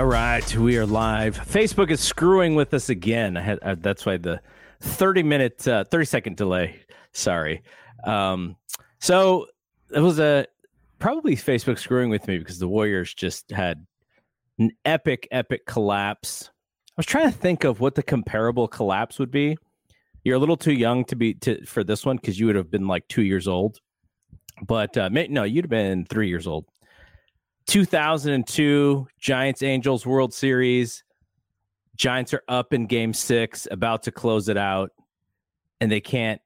[0.00, 1.36] All right, we are live.
[1.36, 3.36] Facebook is screwing with us again.
[3.36, 4.40] I had uh, that's why the
[4.80, 6.80] thirty minute, uh, thirty second delay.
[7.12, 7.62] Sorry.
[8.04, 8.56] Um,
[8.98, 9.48] so
[9.94, 10.46] it was a
[11.00, 13.84] probably Facebook screwing with me because the Warriors just had
[14.58, 16.48] an epic, epic collapse.
[16.88, 19.58] I was trying to think of what the comparable collapse would be.
[20.24, 22.70] You're a little too young to be to for this one because you would have
[22.70, 23.80] been like two years old.
[24.62, 26.64] But uh, no, you'd have been three years old.
[27.70, 31.04] 2002 Giants Angels World Series.
[31.94, 34.90] Giants are up in game six, about to close it out,
[35.80, 36.40] and they can't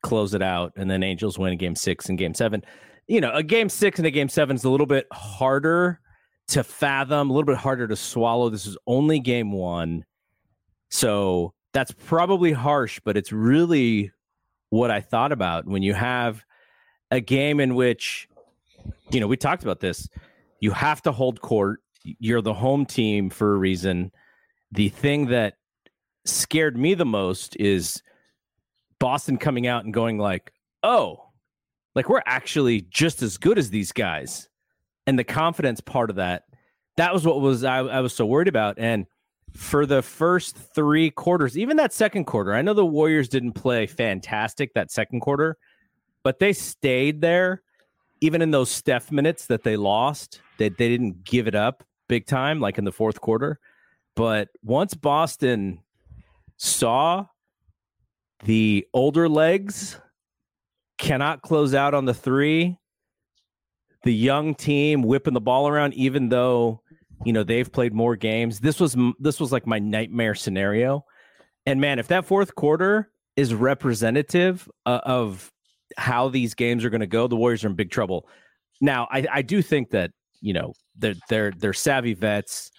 [0.00, 0.72] close it out.
[0.76, 2.64] And then Angels win game six and game seven.
[3.08, 6.00] You know, a game six and a game seven is a little bit harder
[6.48, 8.48] to fathom, a little bit harder to swallow.
[8.48, 10.06] This is only game one.
[10.88, 14.12] So that's probably harsh, but it's really
[14.70, 16.42] what I thought about when you have
[17.10, 18.30] a game in which,
[19.10, 20.08] you know, we talked about this
[20.60, 21.80] you have to hold court.
[22.02, 24.12] You're the home team for a reason.
[24.72, 25.54] The thing that
[26.24, 28.02] scared me the most is
[28.98, 31.30] Boston coming out and going like, "Oh,
[31.94, 34.48] like we're actually just as good as these guys."
[35.06, 36.44] And the confidence part of that,
[36.96, 38.78] that was what was I, I was so worried about.
[38.78, 39.06] And
[39.52, 43.86] for the first three quarters, even that second quarter, I know the Warriors didn't play
[43.86, 45.56] fantastic that second quarter,
[46.22, 47.62] but they stayed there
[48.24, 52.24] even in those Steph minutes that they lost, they, they didn't give it up big
[52.24, 53.60] time, like in the fourth quarter.
[54.16, 55.80] But once Boston
[56.56, 57.26] saw
[58.44, 60.00] the older legs
[60.96, 62.78] cannot close out on the three,
[64.04, 66.80] the young team whipping the ball around, even though
[67.26, 68.58] you know they've played more games.
[68.58, 71.04] This was this was like my nightmare scenario.
[71.66, 75.52] And man, if that fourth quarter is representative uh, of
[75.96, 78.28] how these games are going to go, the Warriors are in big trouble.
[78.80, 82.70] Now, I, I do think that you know they're they're they're savvy vets.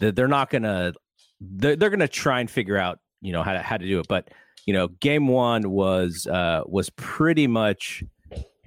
[0.00, 0.92] That they're not going to
[1.40, 4.00] they're, they're going to try and figure out you know how to how to do
[4.00, 4.06] it.
[4.08, 4.28] But
[4.66, 8.04] you know, game one was uh, was pretty much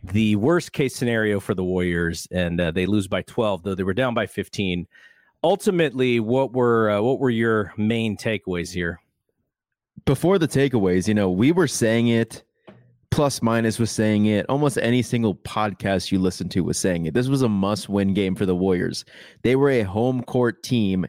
[0.04, 3.84] the worst case scenario for the Warriors, and uh, they lose by twelve, though they
[3.84, 4.88] were down by fifteen.
[5.44, 9.00] Ultimately, what were uh, what were your main takeaways here?
[10.06, 12.44] Before the takeaways, you know, we were saying it
[13.12, 14.46] plus minus was saying it.
[14.50, 17.14] Almost any single podcast you listen to was saying it.
[17.14, 19.06] This was a must win game for the Warriors.
[19.44, 21.06] They were a home court team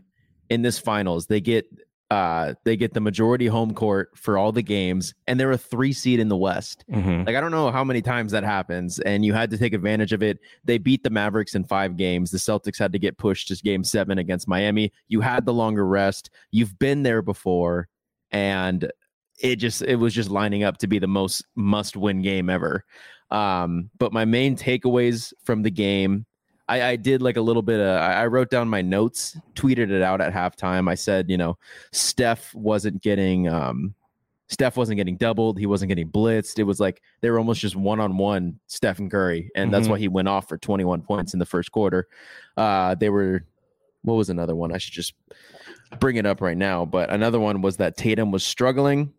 [0.51, 1.27] in this finals.
[1.27, 1.67] They get
[2.11, 5.95] uh they get the majority home court for all the games and they're a 3
[5.95, 6.85] seed in the West.
[6.93, 7.25] Mm-hmm.
[7.25, 10.13] Like I don't know how many times that happens and you had to take advantage
[10.13, 10.39] of it.
[10.65, 12.31] They beat the Mavericks in 5 games.
[12.31, 14.93] The Celtics had to get pushed to game 7 against Miami.
[15.09, 16.29] You had the longer rest.
[16.51, 17.89] You've been there before
[18.33, 18.91] and
[19.43, 22.85] it just it was just lining up to be the most must win game ever.
[23.31, 26.27] Um, but my main takeaways from the game,
[26.69, 30.03] I, I did like a little bit of I wrote down my notes, tweeted it
[30.03, 30.89] out at halftime.
[30.89, 31.59] I said, you know,
[31.93, 33.95] Steph wasn't getting um
[34.49, 35.59] Steph wasn't getting doubled.
[35.59, 36.59] He wasn't getting blitzed.
[36.59, 39.51] It was like they were almost just one on one Stephen Curry.
[39.57, 39.73] And mm-hmm.
[39.73, 42.07] that's why he went off for 21 points in the first quarter.
[42.57, 43.47] Uh, they were,
[44.03, 44.71] what was another one?
[44.71, 45.15] I should just
[46.01, 46.85] bring it up right now.
[46.85, 49.15] But another one was that Tatum was struggling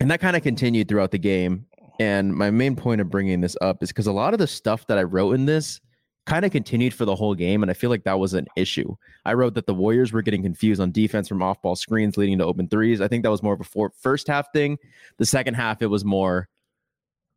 [0.00, 1.66] and that kind of continued throughout the game.
[2.00, 4.86] And my main point of bringing this up is because a lot of the stuff
[4.88, 5.80] that I wrote in this
[6.26, 7.62] kind of continued for the whole game.
[7.62, 8.96] And I feel like that was an issue.
[9.24, 12.38] I wrote that the Warriors were getting confused on defense from off ball screens leading
[12.38, 13.00] to open threes.
[13.00, 14.78] I think that was more of a for- first half thing.
[15.18, 16.48] The second half, it was more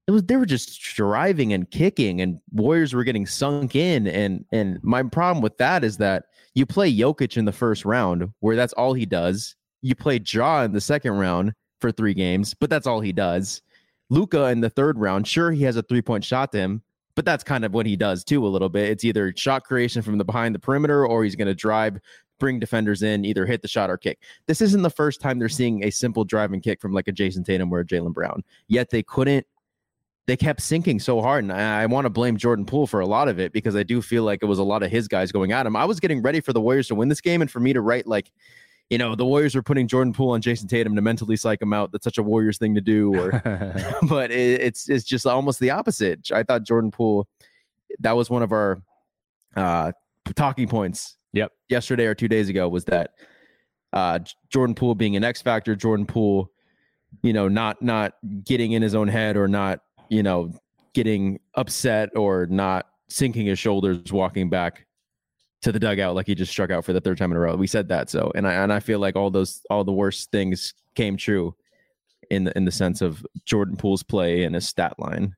[0.07, 4.07] it was they were just driving and kicking, and Warriors were getting sunk in.
[4.07, 6.25] And and my problem with that is that
[6.55, 9.55] you play Jokic in the first round, where that's all he does.
[9.81, 13.61] You play Ja in the second round for three games, but that's all he does.
[14.09, 16.81] Luka in the third round, sure he has a three point shot to him,
[17.15, 18.89] but that's kind of what he does too a little bit.
[18.89, 21.99] It's either shot creation from the behind the perimeter or he's going to drive,
[22.39, 24.19] bring defenders in, either hit the shot or kick.
[24.45, 27.11] This isn't the first time they're seeing a simple drive and kick from like a
[27.11, 28.43] Jayson Tatum or a Jaylen Brown.
[28.67, 29.45] Yet they couldn't
[30.27, 31.45] they kept sinking so hard.
[31.45, 33.83] And I, I want to blame Jordan Poole for a lot of it because I
[33.83, 35.75] do feel like it was a lot of his guys going at him.
[35.75, 37.81] I was getting ready for the Warriors to win this game and for me to
[37.81, 38.31] write like,
[38.89, 41.73] you know, the Warriors were putting Jordan Poole on Jayson Tatum to mentally psych him
[41.73, 41.91] out.
[41.91, 43.13] That's such a Warriors thing to do.
[43.15, 43.31] Or,
[44.09, 46.31] but it, it's it's just almost the opposite.
[46.31, 47.27] I thought Jordan Poole,
[47.99, 48.81] that was one of our
[49.55, 49.91] uh,
[50.35, 51.17] talking points.
[51.33, 51.51] Yep.
[51.69, 53.11] Yesterday or two days ago was that
[53.93, 54.19] uh,
[54.49, 55.75] Jordan Poole being an X factor.
[55.75, 56.49] Jordan Poole,
[57.23, 58.13] you know, not not
[58.45, 60.51] getting in his own head or not you know,
[60.93, 64.85] getting upset or not sinking his shoulders walking back
[65.67, 67.53] to the dugout like he just struck out for the third time in a row.
[67.57, 70.31] We said that so and I and I feel like all those all the worst
[70.31, 71.55] things came true
[72.31, 75.35] in the in the sense of Jordan Poole's play and his stat line.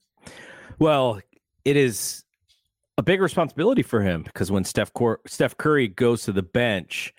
[0.78, 1.20] Well,
[1.66, 2.24] it is
[3.00, 7.12] a big responsibility for him because when Steph Cor- Steph Curry goes to the bench,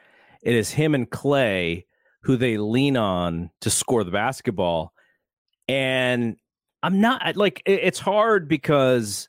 [0.42, 1.86] it is him and Clay
[2.22, 4.92] who they lean on to score the basketball.
[5.66, 6.36] And
[6.84, 9.26] I'm not like it's hard because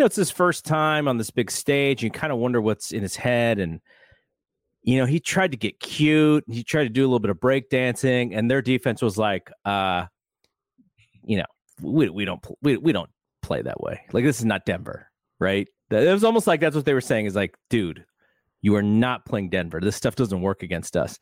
[0.00, 2.02] you know it's his first time on this big stage.
[2.02, 3.82] You kind of wonder what's in his head, and
[4.80, 6.42] you know he tried to get cute.
[6.48, 10.06] He tried to do a little bit of breakdancing, and their defense was like, uh,
[11.22, 11.44] you know,
[11.82, 13.10] we we don't we we don't
[13.42, 14.00] play that way.
[14.14, 15.06] Like this is not Denver,
[15.38, 15.68] right?
[15.90, 18.02] It was almost like that's what they were saying is like, dude,
[18.62, 19.82] you are not playing Denver.
[19.82, 21.18] This stuff doesn't work against us.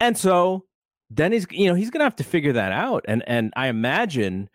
[0.00, 0.64] And so
[1.10, 3.04] then he's you know he's gonna have to figure that out.
[3.06, 4.50] And and I imagine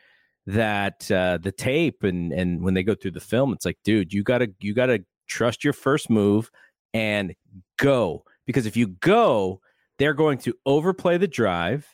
[0.47, 4.13] that uh, the tape and and when they go through the film, it's like, dude,
[4.13, 6.51] you gotta you gotta trust your first move
[6.93, 7.33] and
[7.77, 9.61] go because if you go,
[9.97, 11.88] they're going to overplay the drive,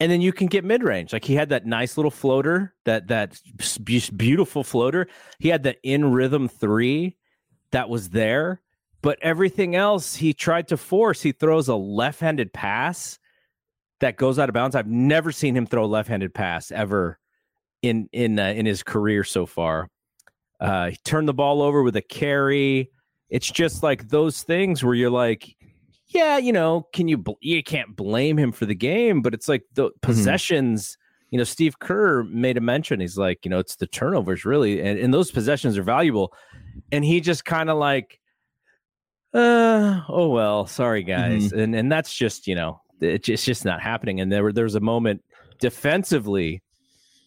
[0.00, 1.12] and then you can get mid range.
[1.12, 3.40] Like he had that nice little floater, that that
[4.16, 5.08] beautiful floater.
[5.38, 7.16] He had the in rhythm three
[7.70, 8.60] that was there,
[9.00, 11.22] but everything else he tried to force.
[11.22, 13.18] He throws a left handed pass
[14.00, 14.76] that goes out of bounds.
[14.76, 17.18] I've never seen him throw a left handed pass ever
[17.82, 19.88] in in uh, in his career so far.
[20.60, 22.90] Uh, he turned the ball over with a carry.
[23.28, 25.56] It's just like those things where you're like,
[26.06, 29.64] yeah, you know, can you you can't blame him for the game, but it's like
[29.74, 29.98] the mm-hmm.
[30.00, 30.96] possessions.
[31.30, 33.00] You know, Steve Kerr made a mention.
[33.00, 36.32] He's like, you know, it's the turnovers really, and, and those possessions are valuable.
[36.92, 38.20] And he just kind of like,
[39.32, 41.58] uh, oh well, sorry guys, mm-hmm.
[41.58, 44.20] and and that's just you know, it's just, it's just not happening.
[44.20, 45.24] And there there was a moment
[45.58, 46.62] defensively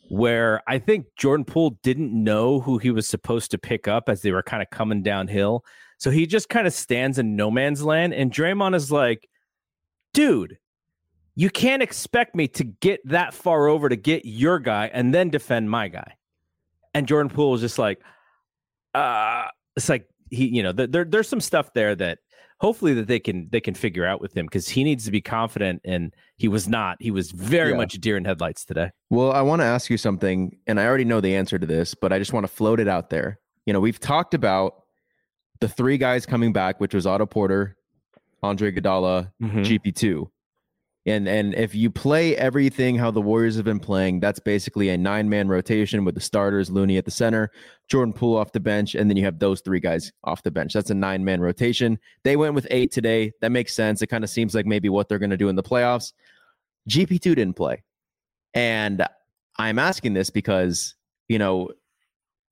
[0.10, 4.22] where I think Jordan Poole didn't know who he was supposed to pick up as
[4.22, 5.66] they were kind of coming downhill.
[5.98, 8.14] So he just kind of stands in no man's land.
[8.14, 9.28] And Draymond is like,
[10.14, 10.58] dude,
[11.36, 15.30] you can't expect me to get that far over to get your guy and then
[15.30, 16.16] defend my guy.
[16.94, 18.02] And Jordan Poole was just like,
[18.94, 22.20] uh, it's like he, you know, there, there's some stuff there that
[22.60, 25.22] hopefully that they can they can figure out with him because he needs to be
[25.22, 27.78] confident and he was not he was very yeah.
[27.78, 31.06] much deer in headlights today well i want to ask you something and i already
[31.06, 33.74] know the answer to this but i just want to float it out there you
[33.74, 34.84] know we've talked about
[35.60, 37.76] the three guys coming back which was otto porter
[38.42, 39.62] andre Iguodala, mm-hmm.
[39.62, 40.28] gp2
[41.06, 44.98] and and if you play everything how the Warriors have been playing, that's basically a
[44.98, 47.52] nine man rotation with the starters, Looney at the center,
[47.88, 50.74] Jordan Poole off the bench, and then you have those three guys off the bench.
[50.74, 52.00] That's a nine man rotation.
[52.24, 53.32] They went with eight today.
[53.42, 54.02] That makes sense.
[54.02, 56.14] It kind of seems like maybe what they're going to do in the playoffs.
[56.90, 57.84] GP2 didn't play.
[58.56, 59.06] And
[59.58, 60.96] I'm asking this because,
[61.28, 61.70] you know,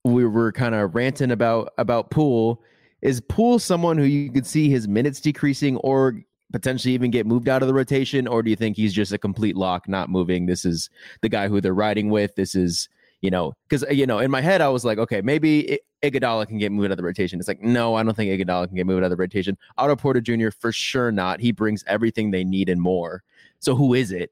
[0.04, 2.62] we were kind of ranting about about Poole.
[3.02, 6.22] Is Poole someone who you could see his minutes decreasing or
[6.54, 9.18] potentially even get moved out of the rotation, or do you think he's just a
[9.18, 10.46] complete lock, not moving?
[10.46, 10.90] This is
[11.22, 12.36] the guy who they're riding with.
[12.36, 12.88] This is
[13.22, 16.48] you know because uh, you know in my head I was like, okay, maybe Iguodala
[16.48, 17.40] can get moved out of the rotation.
[17.40, 19.58] It's like no, I don't think Iguodala can get moved out of the rotation.
[19.78, 20.52] Otto Porter Jr.
[20.52, 21.42] for sure not.
[21.42, 23.24] He brings everything they need and more.
[23.60, 24.32] So who is it,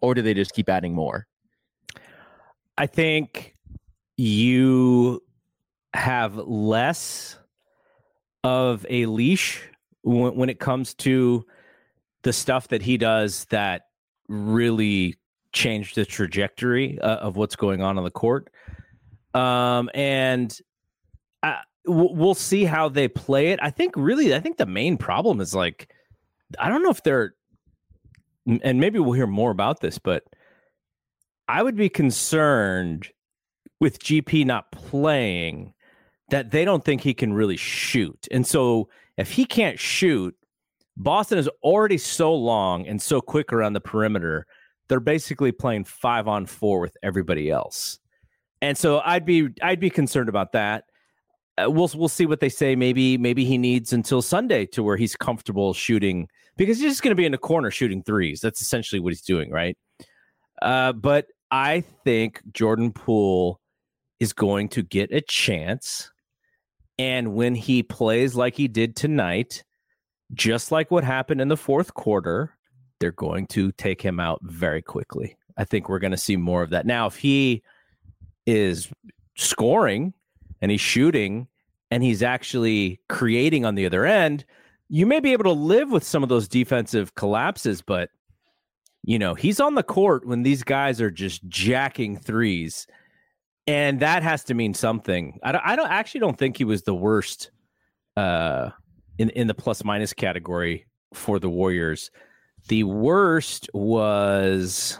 [0.00, 1.26] or do they just keep adding more?
[2.76, 3.56] I think
[4.16, 5.22] you
[5.94, 7.38] have less
[8.44, 9.62] of a leash
[10.02, 11.46] when, when it comes to
[12.22, 13.82] the stuff that he does that
[14.28, 15.16] really
[15.52, 18.48] changed the trajectory uh, of what's going on on the court.
[19.34, 20.56] Um, and
[21.42, 23.58] I, we'll see how they play it.
[23.62, 25.90] I think really, I think the main problem is like,
[26.58, 27.34] I don't know if they're,
[28.46, 30.24] and maybe we'll hear more about this, but
[31.48, 33.08] I would be concerned
[33.80, 35.74] with GP not playing
[36.30, 38.26] that they don't think he can really shoot.
[38.30, 40.34] And so if he can't shoot,
[40.96, 44.46] Boston is already so long and so quick around the perimeter.
[44.88, 47.98] They're basically playing five on four with everybody else.
[48.60, 50.84] And so I'd be I'd be concerned about that.
[51.58, 52.76] Uh, we'll we'll see what they say.
[52.76, 57.10] Maybe maybe he needs until Sunday to where he's comfortable shooting because he's just going
[57.10, 58.40] to be in the corner shooting threes.
[58.40, 59.76] That's essentially what he's doing, right?
[60.60, 63.60] Uh, but I think Jordan Poole
[64.20, 66.10] is going to get a chance,
[66.98, 69.64] and when he plays like he did tonight,
[70.34, 72.54] just like what happened in the fourth quarter,
[73.00, 75.36] they're going to take him out very quickly.
[75.56, 76.86] I think we're going to see more of that.
[76.86, 77.62] Now, if he
[78.46, 78.88] is
[79.36, 80.14] scoring
[80.60, 81.48] and he's shooting
[81.90, 84.44] and he's actually creating on the other end,
[84.88, 88.10] you may be able to live with some of those defensive collapses, but
[89.04, 92.86] you know, he's on the court when these guys are just jacking threes.
[93.66, 95.38] And that has to mean something.
[95.42, 97.50] I don't, I don't actually don't think he was the worst
[98.16, 98.70] uh,
[99.18, 102.10] in in the plus minus category for the Warriors.
[102.68, 104.98] The worst was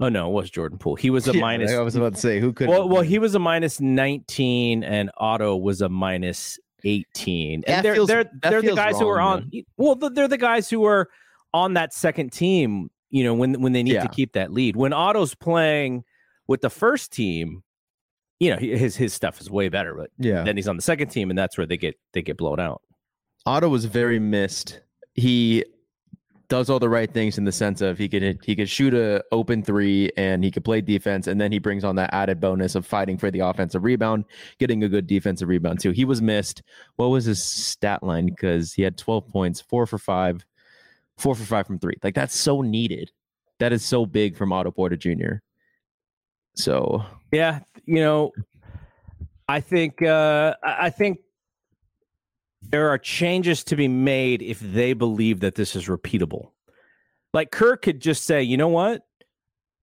[0.00, 0.94] Oh no, it was Jordan Poole.
[0.96, 1.72] He was a Yeah, minus.
[1.72, 2.68] I was about to say who could.
[2.68, 7.62] Well, well, he was a minus nineteen, and Otto was a minus eighteen.
[7.66, 9.62] That And they're feels- they're that they're the feels guys who are wrong, on.
[9.76, 11.08] Well, they're the guys who are
[11.52, 12.90] on that second team.
[13.10, 14.02] You know, when when they need Yeah.
[14.02, 14.76] to keep that lead.
[14.76, 16.04] When Otto's playing
[16.46, 17.62] with the first team,
[18.38, 19.94] you know, his his stuff is way better.
[19.94, 22.36] But yeah, then he's on the second team, and that's where they get they get
[22.36, 22.82] blown out.
[23.48, 24.80] Otto was very missed.
[25.14, 25.64] He
[26.48, 29.24] does all the right things in the sense of he could he could shoot a
[29.32, 32.74] open three and he could play defense and then he brings on that added bonus
[32.74, 34.26] of fighting for the offensive rebound,
[34.58, 35.92] getting a good defensive rebound too.
[35.92, 36.62] He was missed.
[36.96, 38.26] What was his stat line?
[38.26, 40.44] Because he had 12 points, four for five,
[41.16, 41.94] four for five from three.
[42.02, 43.10] Like that's so needed.
[43.60, 45.36] That is so big from Otto Porter Jr.
[46.54, 47.02] So
[47.32, 48.30] Yeah, you know,
[49.48, 51.20] I think uh, I I think
[52.62, 56.50] there are changes to be made if they believe that this is repeatable.
[57.32, 59.02] Like Kirk could just say, you know what,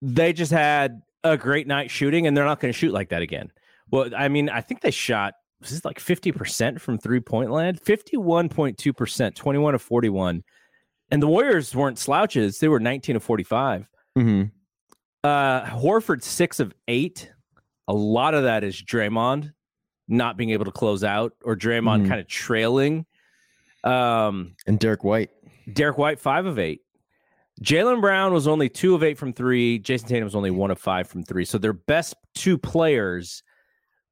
[0.02, 3.22] they just had a great night shooting, and they're not going to shoot like that
[3.22, 3.52] again.
[3.92, 7.52] Well, I mean, I think they shot this is like fifty percent from three point
[7.52, 10.44] land, fifty one point two percent, twenty one to forty one,
[11.12, 13.88] and the Warriors weren't slouches; they were nineteen to forty five.
[14.18, 14.52] mhm.
[15.24, 17.32] Uh, Horford six of eight.
[17.88, 19.54] A lot of that is Draymond
[20.08, 22.08] not being able to close out, or Draymond Mhm.
[22.08, 23.06] kind of trailing.
[23.84, 25.30] Um, and Derek White.
[25.72, 26.82] Derek White five of eight.
[27.64, 29.80] Jaylen Brown was only two of eight from three.
[29.80, 31.46] Jayson Tatum was only one of five from three.
[31.46, 33.44] So their best two players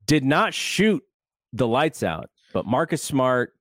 [0.05, 1.03] did not shoot
[1.51, 2.29] the lights out.
[2.53, 3.53] But Marcus Smart,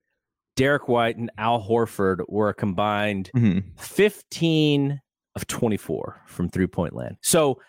[0.56, 3.64] Derek White, and Al Horford were a combined Mhm.
[3.78, 5.00] 15
[5.34, 7.16] of 24 from three point land.
[7.22, 7.60] So,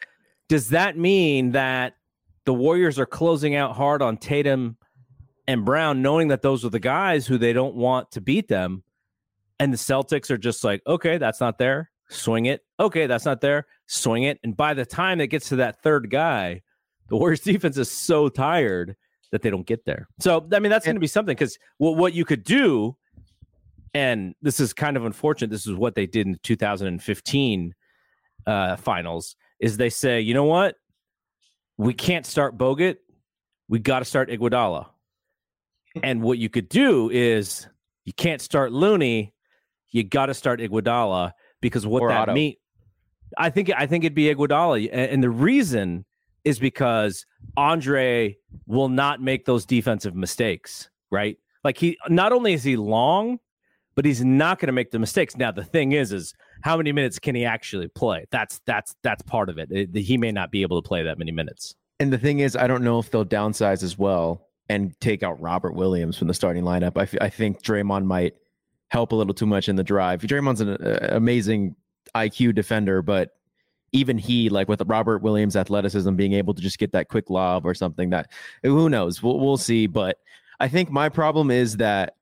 [0.50, 1.96] does that mean that
[2.46, 4.78] the Warriors are closing out hard on Tatum
[5.48, 8.84] and Brown, knowing that those are the guys who they don't want to beat them?
[9.60, 11.92] And the Celtics are just like, okay, that's not there.
[12.10, 12.62] Swing it.
[12.80, 13.66] Okay, that's not there.
[13.88, 14.40] Swing it.
[14.44, 16.62] And by the time it gets to that third guy,
[17.10, 18.96] the Warriors defense is so tired
[19.32, 20.08] that they don't get there.
[20.20, 22.96] So, I mean, that's going to be something because what what you could do
[23.94, 25.52] and this is kind of unfortunate.
[25.52, 27.76] This is what they did in the 2015
[28.46, 29.36] uh, finals.
[29.60, 30.76] Is they say, you know what,
[31.78, 32.98] we can't start Bogut,
[33.68, 34.88] we got to start Iguodala.
[36.04, 37.68] and what you could do is
[38.06, 39.34] you can't start Looney,
[39.92, 42.34] you got to start Iguodala because what Or that Otto.
[42.34, 42.56] mean.
[43.38, 46.06] I think I think it'd be Iguodala, and the reason
[46.44, 47.26] is because
[47.58, 48.38] Andre
[48.68, 51.38] will not make those defensive mistakes, right?
[51.64, 53.40] Like he not only is he long,
[53.96, 55.36] but he's not going to make the mistakes.
[55.38, 58.26] Now the thing is, is how many minutes can he actually play?
[58.32, 59.70] That's that's that's part of it.
[59.72, 61.76] It- he may not be able to play that many minutes.
[62.00, 65.40] And the thing is, I don't know if they'll downsize as well and take out
[65.42, 66.94] Robert Williams from the starting lineup.
[66.98, 68.34] I, f- I think Draymond might
[68.90, 70.22] help a little too much in the drive.
[70.22, 71.76] Draymond's an uh, amazing
[72.16, 73.32] IQ defender, but
[73.92, 77.66] even he, like with Robert Williams' athleticism, being able to just get that quick lob
[77.66, 78.32] or something that
[78.64, 79.86] who knows, we'll, we'll see.
[79.88, 80.18] But
[80.60, 82.16] I think my problem is that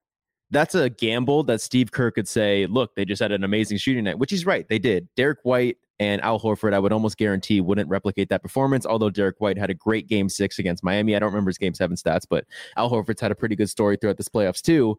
[0.52, 4.04] that's a gamble that Steve Kerr could say, look, they just had an amazing shooting
[4.04, 4.68] night, which he's right.
[4.68, 5.08] They did.
[5.16, 8.86] Derek White and Al Horford, I would almost guarantee wouldn't replicate that performance.
[8.86, 11.16] Although Derek White had a great game six against Miami.
[11.16, 13.98] I don't remember his game seven stats, but Al Horford's had a pretty good story
[13.98, 14.98] throughout this playoffs too.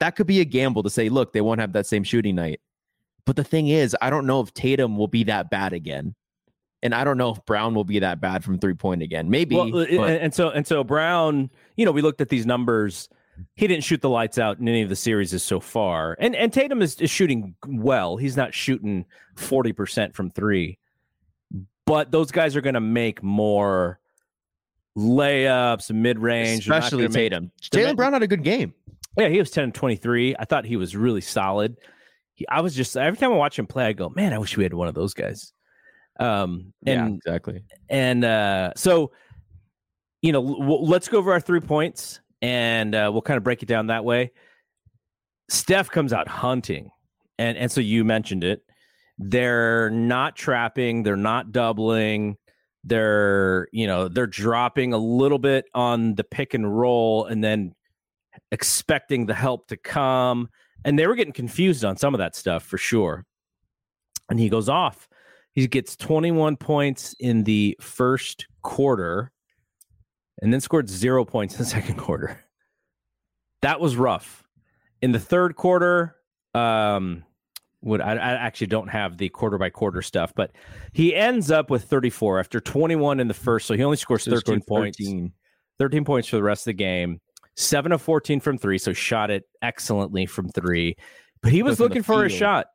[0.00, 2.60] That could be a gamble to say, look, they won't have that same shooting night.
[3.26, 6.14] But the thing is, I don't know if Tatum will be that bad again.
[6.82, 9.28] And I don't know if Brown will be that bad from three point again.
[9.28, 9.56] Maybe.
[9.56, 13.08] Well, uh, and so and so Brown, you know, we looked at these numbers.
[13.54, 16.52] He didn't shoot the lights out in any of the series so far, and and
[16.52, 18.16] Tatum is, is shooting well.
[18.16, 19.04] He's not shooting
[19.36, 20.78] forty percent from three,
[21.86, 24.00] but those guys are going to make more
[24.96, 27.50] layups, mid range, especially Tatum.
[27.62, 28.74] Jaylen Brown had a good game.
[29.16, 30.36] Yeah, he was 10 and 23.
[30.38, 31.76] I thought he was really solid.
[32.34, 34.56] He, I was just every time I watch him play, I go, man, I wish
[34.56, 35.52] we had one of those guys.
[36.20, 37.64] Um, and yeah, exactly.
[37.88, 39.12] And uh, so,
[40.22, 43.62] you know, w- let's go over our three points and uh, we'll kind of break
[43.62, 44.32] it down that way.
[45.48, 46.90] Steph comes out hunting,
[47.38, 48.62] and and so you mentioned it.
[49.18, 51.02] They're not trapping.
[51.02, 52.36] They're not doubling.
[52.84, 57.74] They're you know they're dropping a little bit on the pick and roll, and then
[58.52, 60.48] expecting the help to come.
[60.84, 63.24] And they were getting confused on some of that stuff for sure.
[64.30, 65.08] And he goes off.
[65.54, 69.32] He gets 21 points in the first quarter
[70.40, 72.44] and then scored zero points in the second quarter.
[73.62, 74.44] That was rough.
[75.02, 76.16] In the third quarter,
[76.54, 77.24] um,
[77.82, 80.52] would I, I, actually don't have the quarter by quarter stuff, but
[80.92, 84.60] he ends up with 34 after 21 in the first, so he only scores 13
[84.62, 84.98] points.
[84.98, 85.32] 13.
[85.78, 87.20] 13 points for the rest of the game.
[87.56, 90.96] Seven of 14 from three, so shot it excellently from three.
[91.42, 92.66] But he was looking for a shot,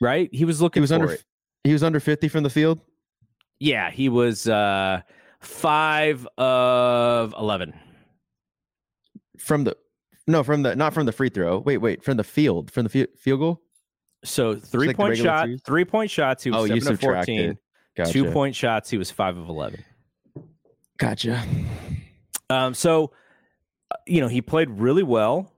[0.00, 0.28] right?
[0.32, 0.80] He was looking.
[0.80, 1.12] He was under.
[1.12, 1.24] It.
[1.64, 2.80] He was under 50 from the field.
[3.58, 4.48] Yeah, he was.
[4.48, 5.02] uh
[5.40, 7.74] five of 11
[9.38, 9.76] from the
[10.26, 11.58] no from the not from the free throw.
[11.58, 13.62] Wait wait from the field from the field, field goal?
[14.24, 15.62] So three like point shot series?
[15.62, 17.58] three point shots he was oh, seven you of 14
[17.96, 18.12] gotcha.
[18.12, 19.82] two point shots he was five of 11
[20.98, 21.42] gotcha.
[22.50, 23.12] Um so
[23.90, 25.52] uh, you know he played really well.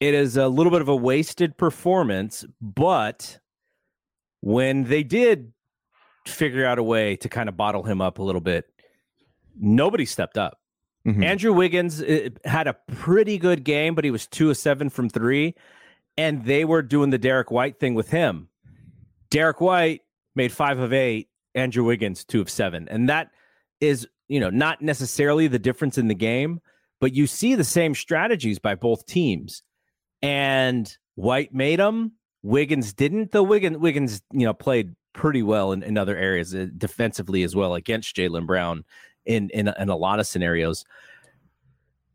[0.00, 3.38] It is a little bit of a wasted performance but
[4.40, 5.52] when they did
[6.26, 8.69] figure out a way to kind of bottle him up a little bit
[9.58, 10.58] nobody stepped up.
[11.06, 11.22] Mm-hmm.
[11.22, 15.08] Andrew Wiggins uh, had a pretty good game, but he was two of seven from
[15.08, 15.54] three,
[16.18, 18.48] and they were doing the Derek White thing with him.
[19.30, 20.02] Derek White
[20.34, 21.28] made five of eight.
[21.54, 23.30] Andrew Wiggins two of seven, and that
[23.80, 26.60] is you know not necessarily the difference in the game,
[27.00, 29.62] but you see the same strategies by both teams.
[30.22, 32.12] And White made them.
[32.42, 33.32] Wiggins didn't.
[33.32, 37.56] Though Wiggins Wiggins you know played pretty well in, in other areas uh, defensively as
[37.56, 38.84] well against Jaylen Brown
[39.26, 40.84] in in in a lot of scenarios.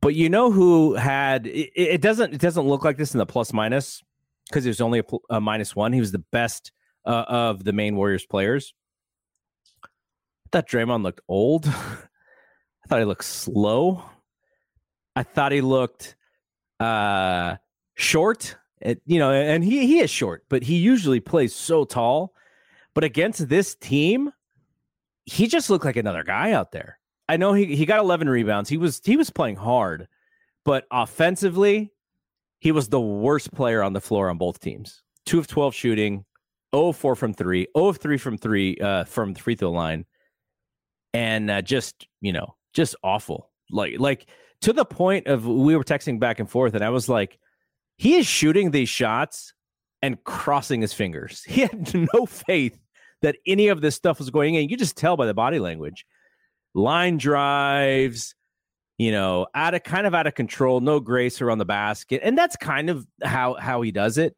[0.02, 3.26] But you know who had it, it doesn't it doesn't look like this in the
[3.26, 4.04] plus minus
[4.48, 5.94] because he was only a, a, minus one.
[5.94, 6.72] He was the best
[7.06, 8.74] uh, of the main Warriors players.
[9.84, 9.88] I
[10.52, 11.66] thought Draymond looked old.
[11.68, 14.04] I thought he looked slow.
[15.16, 16.16] I thought he looked
[16.80, 17.56] uh,
[17.96, 18.58] short.
[18.82, 22.36] It, you know, and he he is short, but he usually plays so tall.
[22.94, 24.32] But against this team,
[25.26, 27.00] he just looked like another guy out there.
[27.28, 28.70] I know he, he got 11 rebounds.
[28.70, 30.08] He was he was playing hard,
[30.64, 31.92] but offensively,
[32.60, 35.02] he was the worst player on the floor on both teams.
[35.26, 36.26] 2 of 12 shooting,
[36.76, 39.72] 0 of 4 from 3, 0 of 3 from 3 uh, from the free throw
[39.72, 40.06] line.
[41.14, 43.50] And uh, just, you know, just awful.
[43.72, 44.28] Like like
[44.62, 47.40] to the point of we were texting back and forth and I was like
[47.98, 49.54] he is shooting these shots
[50.02, 51.44] and crossing his fingers.
[51.48, 52.78] He had no faith
[53.26, 54.70] that any of this stuff was going in.
[54.70, 56.06] You just tell by the body language.
[56.76, 58.36] Line drives,
[59.00, 62.22] you know, out of kind of out of control, no grace around the basket.
[62.24, 64.36] And that's kind of how how he does it.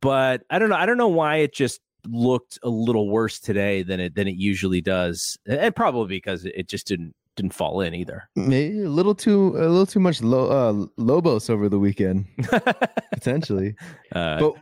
[0.00, 0.76] But I don't know.
[0.76, 4.36] I don't know why it just looked a little worse today than it than it
[4.36, 5.36] usually does.
[5.46, 8.30] And probably because it just didn't didn't fall in either.
[8.34, 12.24] Maybe a little too a little too much lo, uh, Lobos over the weekend,
[13.12, 13.74] potentially.
[14.12, 14.54] Uh, but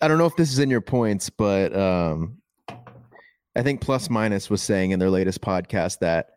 [0.00, 2.38] I don't know if this is in your points, but um,
[3.56, 6.30] I think Plus Minus was saying in their latest podcast that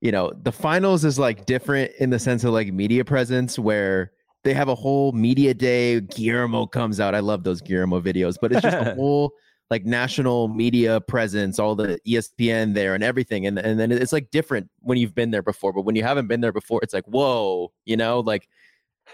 [0.00, 4.12] you know the finals is like different in the sense of like media presence where
[4.44, 6.00] they have a whole media day.
[6.00, 7.14] Guillermo comes out.
[7.14, 9.32] I love those Guillermo videos, but it's just a whole
[9.70, 13.46] like national media presence, all the ESPN there and everything.
[13.46, 15.72] And and then it's like different when you've been there before.
[15.72, 18.48] But when you haven't been there before, it's like, whoa, you know, like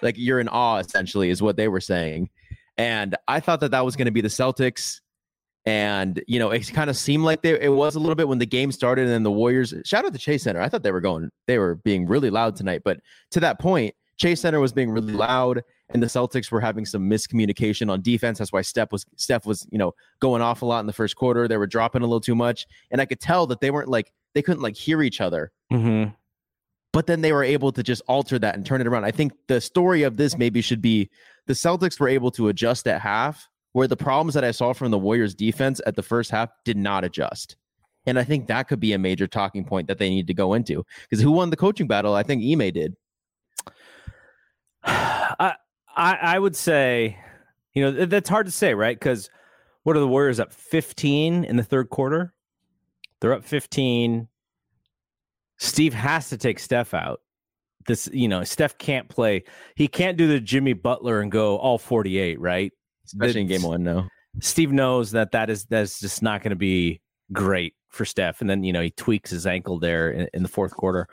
[0.03, 2.31] like you're in awe essentially is what they were saying.
[2.77, 5.01] And I thought that that was going to be the Celtics
[5.67, 8.39] and, you know, it kind of seemed like they, it was a little bit when
[8.39, 10.61] the game started and then the Warriors, shout out to Chase Center.
[10.61, 12.83] I thought they were going, they were being really loud tonight.
[12.85, 16.85] But to that point, Chase Center was being really loud and the Celtics were having
[16.85, 18.39] some miscommunication on defense.
[18.39, 21.17] That's why Steph was Steph was, you know, going off a lot in the first
[21.17, 21.49] quarter.
[21.49, 22.67] They were dropping a little too much.
[22.91, 25.51] And I could tell that they weren't like they couldn't like hear each other.
[25.73, 26.11] Mm-hmm.
[26.93, 29.05] But then they were able to just alter that and turn it around.
[29.05, 31.11] I think the story of this maybe should be
[31.47, 34.91] the Celtics were able to adjust at half where the problems that I saw from
[34.91, 37.57] the Warriors defense at the first half did not adjust.
[38.07, 40.55] And I think that could be a major talking point that they need to go
[40.55, 40.85] into.
[41.03, 42.15] Because who won the coaching battle?
[42.15, 42.95] I think Ime did.
[44.85, 45.55] I,
[45.97, 47.19] I, I would say,
[47.73, 48.99] you know, that's hard to say, right?
[48.99, 49.29] Because
[49.83, 52.33] what are the Warriors up 15 in the third quarter?
[53.21, 54.29] They're up 15.
[55.57, 57.21] Steve has to take Steph out.
[57.87, 59.45] This, you know, Steph can't play.
[59.75, 62.73] He can't do the Jimmy Butler and go all 48, right?
[63.05, 64.09] Especially in game one, no.
[64.41, 67.01] Steve knows that that is that's just not going to be
[67.33, 68.41] great for Steph.
[68.41, 71.09] And then, you know, he tweaks his ankle there in, in the fourth quarter.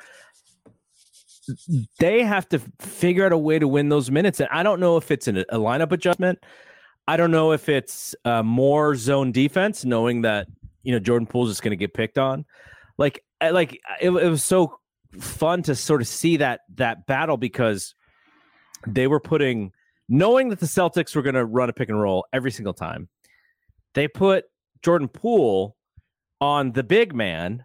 [2.00, 4.40] They have to figure out a way to win those minutes.
[4.40, 6.40] And I don't know if it's an, a lineup adjustment.
[7.08, 10.48] I don't know if it's uh, more zone defense, knowing that,
[10.84, 12.46] you know, Jordan Poole's is going to get picked on.
[12.98, 14.80] Like, like it, it was so
[15.20, 17.96] fun to sort of see that that battle because
[18.88, 19.72] they were putting
[20.10, 23.08] knowing that the Celtics were going to run a pick and roll every single time.
[23.94, 24.46] They put
[24.82, 25.76] Jordan Poole
[26.40, 27.64] on the big man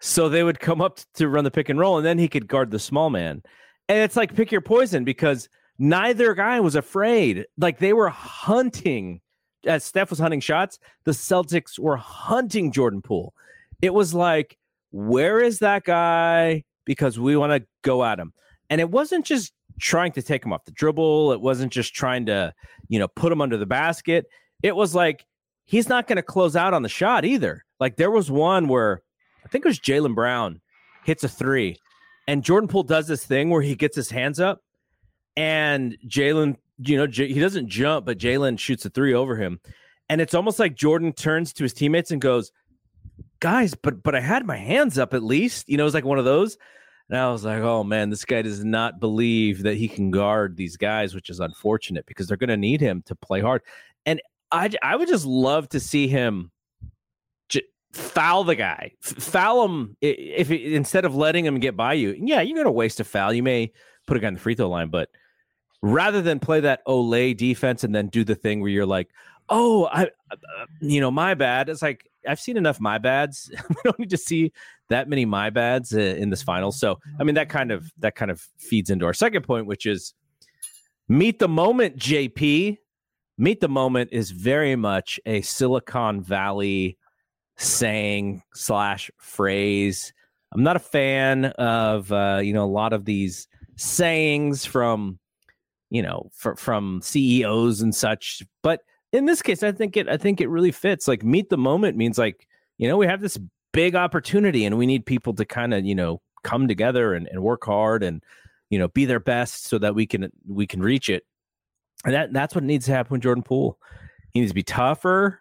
[0.00, 2.48] so they would come up to run the pick and roll and then he could
[2.48, 3.42] guard the small man.
[3.88, 7.46] And it's like pick your poison because neither guy was afraid.
[7.56, 9.20] Like they were hunting
[9.66, 13.34] as Steph was hunting shots, the Celtics were hunting Jordan Poole.
[13.80, 14.56] It was like
[14.92, 16.64] where is that guy?
[16.84, 18.32] Because we want to go at him.
[18.70, 21.32] And it wasn't just trying to take him off the dribble.
[21.32, 22.54] It wasn't just trying to,
[22.88, 24.26] you know, put him under the basket.
[24.62, 25.26] It was like
[25.64, 27.64] he's not going to close out on the shot either.
[27.80, 29.02] Like there was one where
[29.44, 30.60] I think it was Jaylen Brown
[31.04, 31.76] hits a three,
[32.28, 34.62] and Jordan Poole does this thing where he gets his hands up,
[35.36, 39.60] and Jaylen, you know, J- he doesn't jump, but Jaylen shoots a three over him,
[40.08, 42.52] and it's almost like Jordan turns to his teammates and goes,
[43.42, 45.68] guys, but but I had my hands up at least.
[45.68, 46.56] You know, it was like one of those.
[47.10, 50.56] And I was like, oh man, this guy does not believe that he can guard
[50.56, 53.60] these guys, which is unfortunate because they're going to need him to play hard.
[54.06, 56.52] And I, I would just love to see him
[57.50, 61.94] j- foul the guy, F- foul him if, if instead of letting him get by
[61.94, 62.16] you.
[62.18, 63.32] Yeah, you're going to waste a foul.
[63.32, 63.72] You may
[64.06, 65.10] put a guy in the free throw line, but
[65.82, 69.08] rather than play that olé defense and then do the thing where you're like,
[69.48, 70.36] oh, I, uh,
[70.80, 71.68] you know, my bad.
[71.68, 73.50] It's like I've seen enough my bads.
[73.68, 74.52] we don't need to see
[74.88, 76.72] that many my bads uh, in this final.
[76.72, 79.86] So, I mean, that kind of that kind of feeds into our second point, which
[79.86, 80.14] is
[81.08, 81.96] meet the moment.
[81.96, 82.78] JP,
[83.38, 86.98] meet the moment is very much a Silicon Valley
[87.56, 90.12] saying slash phrase.
[90.52, 95.18] I'm not a fan of uh, you know a lot of these sayings from
[95.90, 98.80] you know for, from CEOs and such, but
[99.12, 101.06] in this case, I think it I think it really fits.
[101.06, 102.48] Like meet the moment means like,
[102.78, 103.38] you know, we have this
[103.72, 107.42] big opportunity and we need people to kind of, you know, come together and, and
[107.42, 108.22] work hard and,
[108.70, 111.24] you know, be their best so that we can we can reach it.
[112.04, 113.78] And that that's what needs to happen with Jordan Poole.
[114.30, 115.40] He needs to be tougher.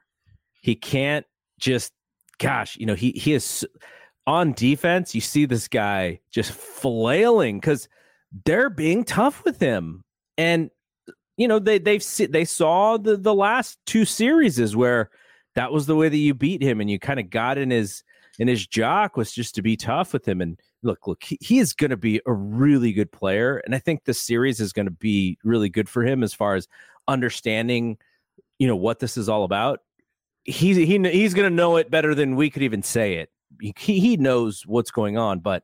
[0.62, 1.26] He can't
[1.60, 1.94] just
[2.40, 3.66] gosh, you know, he he is
[4.28, 7.88] on defense, you see this guy just flailing because
[8.46, 10.04] they're being tough with him.
[10.38, 10.70] And
[11.42, 15.10] you know they they've they saw the the last two series is where
[15.56, 18.04] that was the way that you beat him and you kind of got in his
[18.38, 20.40] in his jock was just to be tough with him.
[20.40, 23.80] And look look he, he is going to be a really good player and i
[23.80, 26.68] think the series is going to be really good for him as far as
[27.08, 27.98] understanding
[28.60, 29.80] you know what this is all about.
[30.44, 33.30] He's he, he's going to know it better than we could even say it.
[33.60, 35.62] He, he knows what's going on but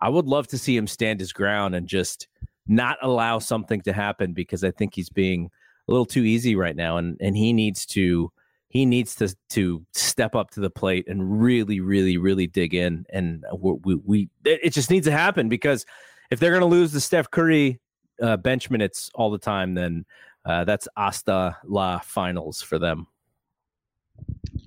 [0.00, 2.26] i would love to see him stand his ground and just
[2.66, 5.50] not allow something to happen because I think he's being
[5.88, 8.32] a little too easy right now, and and he needs to
[8.68, 13.06] he needs to to step up to the plate and really, really, really dig in.
[13.10, 15.86] And we we, it just needs to happen because
[16.30, 17.80] if they're going to lose the Steph Curry
[18.20, 20.04] uh, bench minutes all the time, then
[20.44, 23.06] uh, that's hasta la finals for them.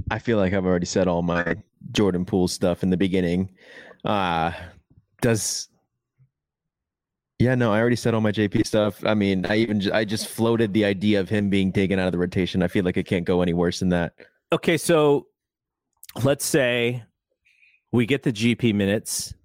[0.10, 1.56] I feel like I've already said all my
[1.92, 3.50] Jordan Poole stuff in the beginning.
[4.06, 4.54] Uh,
[5.22, 5.68] does
[7.39, 9.04] yeah, no, I already said all my JP stuff.
[9.06, 12.12] I mean, I even I just floated the idea of him being taken out of
[12.12, 12.63] the rotation.
[12.63, 14.13] I feel like it can't go any worse than that.
[14.52, 15.28] Okay, so
[16.23, 17.04] let's say
[17.91, 19.36] we get the GP minutes,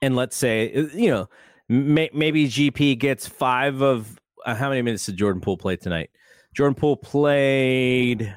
[0.00, 1.28] and let's say you know
[1.68, 6.10] may, maybe GP gets five of uh, how many minutes did Jordan Poole play tonight?
[6.54, 8.34] Jordan Poole played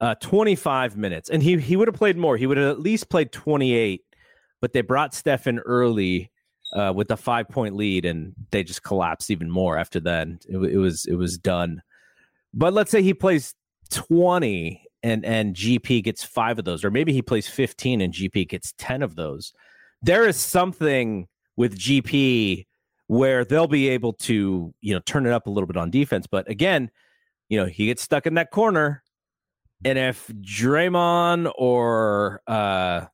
[0.00, 2.36] uh, 25 minutes, and he he would have played more.
[2.36, 4.02] He would have at least played 28,
[4.60, 6.31] but they brought Stefan early
[6.72, 10.28] uh, with a five point lead, and they just collapsed even more after that.
[10.48, 11.82] It, it, was it was done.
[12.54, 13.54] But let's say he plays
[13.90, 18.48] twenty, and and GP gets five of those, or maybe he plays fifteen and GP
[18.48, 19.52] gets ten of those.
[20.02, 22.66] There is something with GP
[23.08, 26.26] where they'll be able to you know turn it up a little bit on defense.
[26.26, 26.90] But again,
[27.48, 29.02] you know he gets stuck in that corner,
[29.84, 33.06] and if Draymond or uh,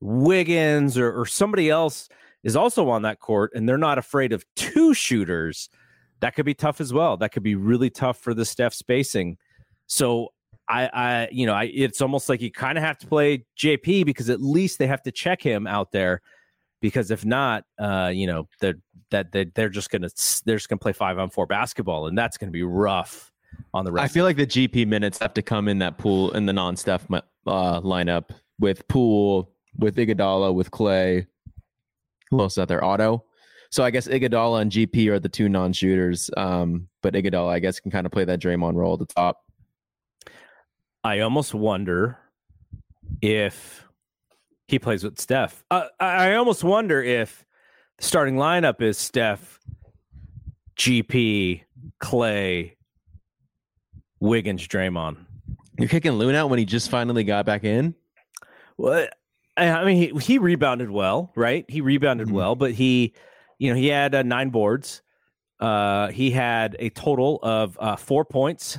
[0.00, 2.08] Wiggins or, or somebody else
[2.42, 5.68] is also on that court and they're not afraid of two shooters,
[6.20, 7.16] that could be tough as well.
[7.16, 9.38] That could be really tough for the Steph spacing.
[9.86, 10.28] So
[10.68, 14.06] I, I, you know, I, it's almost like you kind of have to play JP
[14.06, 16.20] because at least they have to check him out there.
[16.80, 18.76] Because if not, uh, you know, they're
[19.10, 20.08] that they're, they're just gonna
[20.44, 23.30] they're just gonna play five on four basketball, and that's gonna be rough
[23.74, 24.04] on the rest.
[24.04, 27.06] I feel like the GP minutes have to come in that pool in the non-Steph
[27.10, 27.20] uh,
[27.80, 31.26] lineup with Poole, with Iguodala, with Clay.
[32.32, 32.84] Else out there?
[32.84, 33.24] Otto.
[33.70, 36.30] So I guess Iguodala and GP are the two non-shooters.
[36.36, 39.44] Um, but Iguodala, I guess, can kind of play that Draymond role at the top.
[41.02, 42.18] I almost wonder
[43.22, 43.84] if
[44.66, 45.64] he plays with Steph.
[45.70, 47.44] Uh, I almost wonder if
[47.98, 49.58] the starting lineup is Steph,
[50.76, 51.62] GP,
[52.00, 52.76] Clay,
[54.20, 55.16] Wiggins, Draymond.
[55.78, 57.94] You're kicking Loon out when he just finally got back in.
[58.76, 59.08] Well,
[59.68, 61.64] I mean, he, he rebounded well, right?
[61.68, 62.36] He rebounded mm-hmm.
[62.36, 63.14] well, but he,
[63.58, 65.02] you know, he had uh, nine boards.
[65.58, 68.78] Uh, he had a total of uh, four points.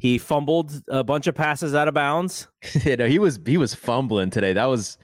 [0.00, 2.48] He fumbled a bunch of passes out of bounds.
[2.84, 4.52] you know, he was he was fumbling today.
[4.52, 4.98] That was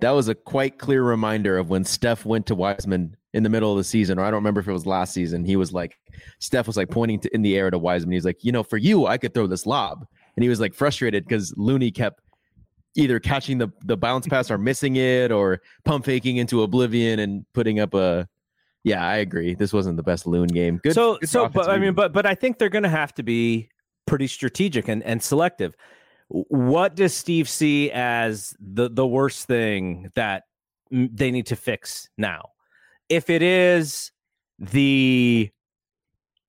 [0.00, 3.72] that was a quite clear reminder of when Steph went to Wiseman in the middle
[3.72, 5.44] of the season, or I don't remember if it was last season.
[5.44, 5.98] He was like,
[6.38, 8.12] Steph was like pointing to in the air to Wiseman.
[8.12, 10.74] He's like, you know, for you, I could throw this lob, and he was like
[10.74, 12.20] frustrated because Looney kept
[12.96, 17.44] either catching the the bounce pass or missing it, or pump faking into oblivion and
[17.52, 18.28] putting up a.
[18.82, 19.54] Yeah, I agree.
[19.54, 20.78] This wasn't the best Loon game.
[20.82, 20.92] Good.
[20.92, 23.22] So, good so, but I mean, but but I think they're going to have to
[23.22, 23.70] be
[24.06, 25.74] pretty strategic and, and selective.
[26.28, 30.44] What does Steve see as the the worst thing that
[30.90, 32.50] they need to fix now?
[33.08, 34.12] If it is
[34.58, 35.50] the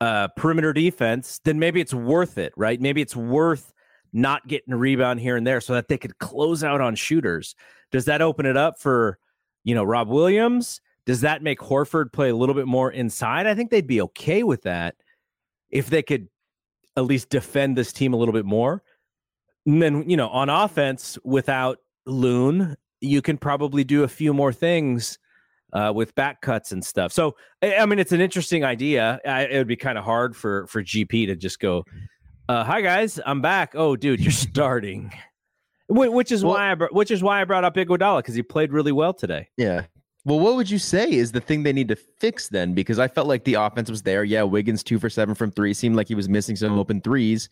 [0.01, 2.79] uh, perimeter defense, then maybe it's worth it, right?
[2.79, 3.73] Maybe it's worth
[4.15, 7.53] not getting a rebound here and there so that they could close out on shooters.
[7.91, 9.19] Does that open it up for,
[9.63, 10.79] you know, Rob Williams?
[11.05, 13.45] Does that make Horford play a little bit more inside?
[13.45, 14.95] I think they'd be okay with that
[15.69, 16.29] if they could
[16.95, 18.81] at least defend this team a little bit more.
[19.65, 24.53] And then, you know, on offense without Loon, you can probably do a few more
[24.53, 25.19] things
[25.73, 27.11] uh, with back cuts and stuff.
[27.11, 29.19] So, I mean, it's an interesting idea.
[29.25, 31.83] I, it would be kind of hard for for GP to just go,
[32.49, 35.11] uh, "Hi guys, I'm back." Oh, dude, you're starting.
[35.87, 38.73] Which is well, why I which is why I brought up Iguodala because he played
[38.73, 39.49] really well today.
[39.57, 39.85] Yeah.
[40.23, 42.73] Well, what would you say is the thing they need to fix then?
[42.73, 44.23] Because I felt like the offense was there.
[44.23, 47.49] Yeah, Wiggins two for seven from three seemed like he was missing some open threes.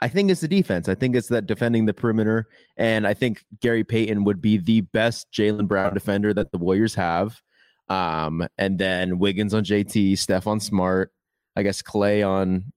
[0.00, 0.88] I think it's the defense.
[0.88, 2.48] I think it's that defending the perimeter.
[2.76, 6.94] And I think Gary Payton would be the best Jaylen Brown defender that the Warriors
[6.94, 7.40] have.
[7.88, 11.12] Um, and then Wiggins on JT, Steph on Smart,
[11.56, 12.72] I guess Clay on.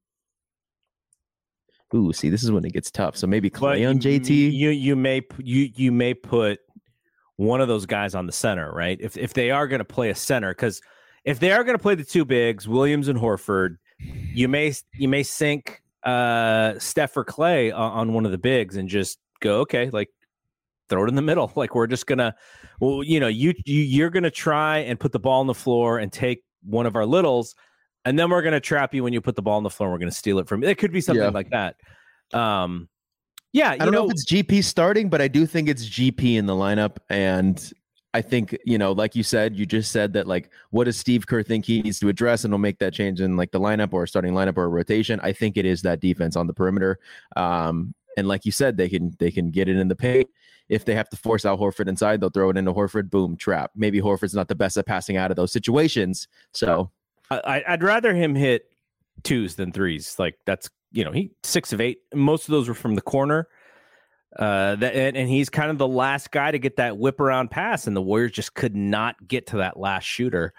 [1.96, 3.16] Ooh, see, this is when it gets tough.
[3.16, 4.30] So maybe Clay but on JT.
[4.30, 6.60] You you may you you may put
[7.38, 8.98] one of those guys on the center, right?
[9.00, 10.82] If if they are going to play a center, because
[11.24, 15.08] if they are going to play the two bigs, Williams and Horford, you may you
[15.08, 19.60] may sink uh, Steph or Clay on, on one of the bigs and just go,
[19.62, 20.10] okay, like
[20.90, 21.52] throw it in the middle.
[21.56, 22.36] Like we're just gonna,
[22.80, 26.00] well, you know, you, you you're gonna try and put the ball on the floor
[26.00, 27.56] and take one of our littles,
[28.08, 29.90] and then we're gonna trap you when you put the ball on the floor.
[29.90, 30.70] And we're gonna steal it from you.
[30.70, 31.30] It could be something yeah.
[31.30, 31.76] like that.
[32.34, 32.90] Um,
[33.54, 36.38] yeah, I don't know, know if it's GP starting, but I do think it's GP
[36.38, 37.74] in the lineup, and
[38.14, 41.28] I think, you know, like you said, you just said that like what does Steve
[41.28, 43.94] Kerr think he needs to address and he'll make that change in like the lineup
[43.94, 45.20] or starting lineup or rotation.
[45.22, 47.00] I think it is that defense on the perimeter.
[47.36, 50.30] Um, and like you said, they can they can get it in the paint.
[50.68, 53.10] If they have to force out Horford inside, they'll throw it into Horford.
[53.12, 53.72] Boom, trap.
[53.76, 56.28] Maybe Horford's not the best at passing out of those situations.
[56.54, 56.90] So
[57.30, 58.64] I, I'd rather him hit
[59.24, 60.16] twos than threes.
[60.18, 62.00] Like that's you know he six of eight.
[62.14, 63.48] Most of those were from the corner.
[64.38, 67.50] Uh, that, and, and, he's kind of the last guy to get that whip around
[67.50, 70.54] pass, and the Warriors just could not get to that last shooter.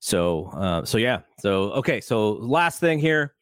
[0.00, 1.20] So, uh, so yeah.
[1.38, 2.00] So okay.
[2.00, 3.34] So last thing here.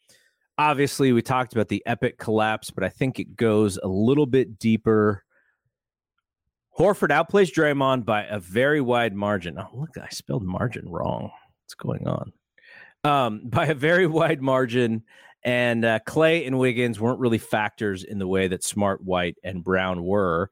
[0.56, 4.56] Obviously, we talked about the epic collapse, but I think it goes a little bit
[4.60, 5.24] deeper.
[6.78, 9.58] Horford outplays Draymond by a very wide margin.
[9.58, 11.32] Oh, look, I spelled margin wrong.
[11.64, 12.32] What's going on?
[13.04, 15.04] Um, by a very wide margin
[15.44, 19.62] and uh, Clay and Wiggins weren't really factors in the way that Smart, White, and
[19.62, 20.50] Brown were.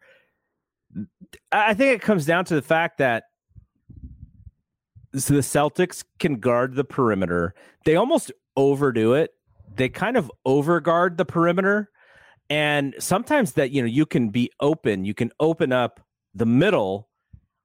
[1.50, 3.24] I think it comes down to the fact that
[5.16, 7.54] so the Celtics can guard the perimeter.
[7.84, 9.30] They almost overdo it.
[9.74, 11.90] They kind of overguard the perimeter.
[12.50, 16.00] And sometimes that, you know, you can be open, you can open up
[16.34, 17.08] the middle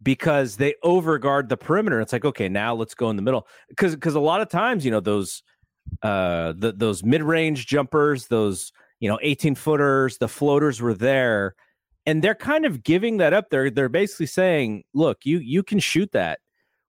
[0.04, 2.00] because they overguard the perimeter.
[2.02, 3.48] It's like, okay, now let's go in the middle.
[3.70, 5.44] Because because a lot of times, you know, those
[6.02, 11.56] uh the, those mid-range jumpers those you know 18 footers the floaters were there
[12.06, 15.80] and they're kind of giving that up they're they're basically saying look you you can
[15.80, 16.40] shoot that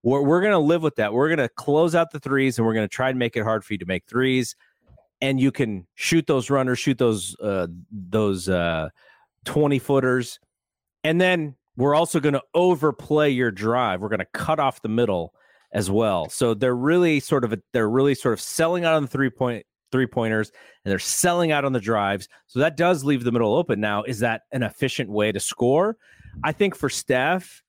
[0.03, 2.89] we're, we're to live with that we're to close out the threes and we're to
[2.89, 4.57] try and make it hard for you to make threes
[5.21, 8.89] and you can shoot those runners, shoot those uh, those uh,
[9.45, 10.39] twenty footers,
[11.05, 14.01] and then we're also going to overplay your drive.
[14.01, 15.33] We're going to cut off the middle
[15.73, 16.29] as well.
[16.29, 19.65] So they're really sort of they're really sort of selling out on the three point
[19.91, 20.51] three pointers
[20.85, 22.29] and they're selling out on the drives.
[22.47, 23.81] So that does leave the middle open.
[23.81, 25.97] Now, is that an efficient way to score?
[26.43, 27.63] I think for Steph,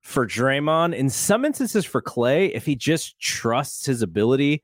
[0.00, 4.62] for Draymond, in some instances for Clay, if he just trusts his ability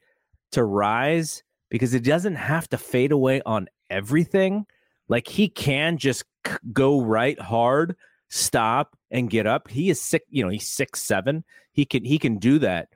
[0.53, 4.67] to rise, because it doesn't have to fade away on everything.
[5.09, 6.25] Like he can just
[6.73, 7.97] go right hard,
[8.33, 9.69] stop, and get up.
[9.69, 11.45] He is sick, you know, he's six seven.
[11.73, 12.89] He can he can do that.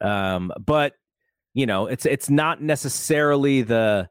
[0.00, 0.94] Um, but
[1.54, 4.08] you know, it's it's not necessarily the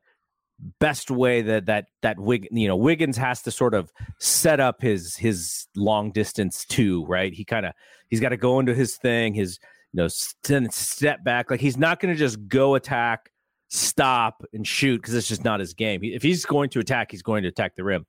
[0.79, 4.81] best way that that that Wig, you know Wiggins has to sort of set up
[4.81, 7.33] his his long distance too, right?
[7.33, 7.73] He kind of
[8.09, 9.59] he's got to go into his thing, his
[9.91, 11.51] you know st- step back.
[11.51, 13.29] Like he's not going to just go attack,
[13.67, 16.01] stop and shoot because it's just not his game.
[16.03, 18.05] If he's going to attack, he's going to attack the rim.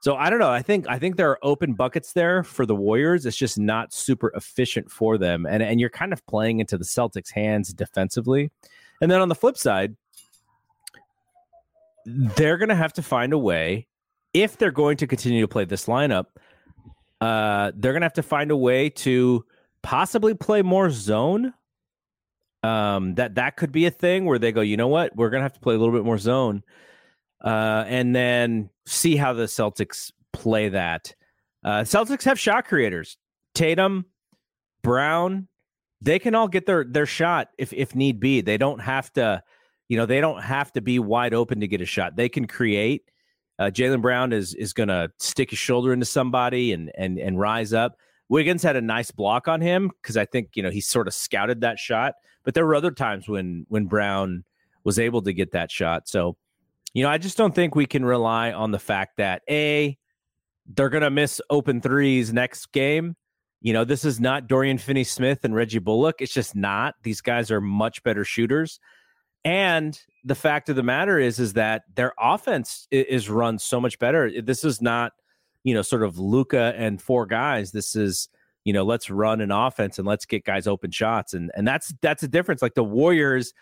[0.00, 0.50] So I don't know.
[0.50, 3.26] I think I think there are open buckets there for the Warriors.
[3.26, 6.84] It's just not super efficient for them, and and you're kind of playing into the
[6.84, 8.50] Celtics' hands defensively.
[9.02, 9.96] And then on the flip side,
[12.06, 13.86] they're going to have to find a way
[14.32, 16.26] if they're going to continue to play this lineup.
[17.20, 19.44] Uh, they're going to have to find a way to
[19.82, 21.52] possibly play more zone.
[22.62, 25.40] Um, that that could be a thing where they go, you know what, we're going
[25.40, 26.62] to have to play a little bit more zone
[27.44, 31.14] uh, and then see how the Celtics play that.
[31.64, 33.16] Uh, Celtics have shot creators.
[33.54, 34.06] Tatum,
[34.82, 35.48] Brown,
[36.00, 38.40] they can all get their their shot if if need be.
[38.40, 39.42] They don't have to,
[39.88, 42.16] you know, they don't have to be wide open to get a shot.
[42.16, 43.02] They can create.
[43.58, 47.38] Uh, Jaylen Brown is is going to stick his shoulder into somebody and and and
[47.38, 47.96] rise up.
[48.28, 51.14] Wiggins had a nice block on him because I think you know he sort of
[51.14, 52.14] scouted that shot.
[52.44, 54.44] But there were other times when when Brown
[54.84, 56.08] was able to get that shot.
[56.08, 56.36] So
[56.94, 59.96] you know, I just don't think we can rely on the fact that A,
[60.66, 63.16] they're going to miss open threes next game.
[63.60, 66.20] You know, this is not Dorian Finney Smith and Reggie Bullock.
[66.20, 66.94] It's just not.
[67.02, 68.80] These guys are much better shooters.
[69.44, 73.98] And the fact of the matter is, is that their offense is run so much
[73.98, 74.30] better.
[74.42, 75.12] This is not,
[75.64, 77.72] you know, sort of Luka and four guys.
[77.72, 78.28] This is,
[78.64, 81.32] you know, let's run an offense and let's get guys open shots.
[81.32, 82.60] And and that's that's a difference.
[82.60, 83.54] Like the Warriors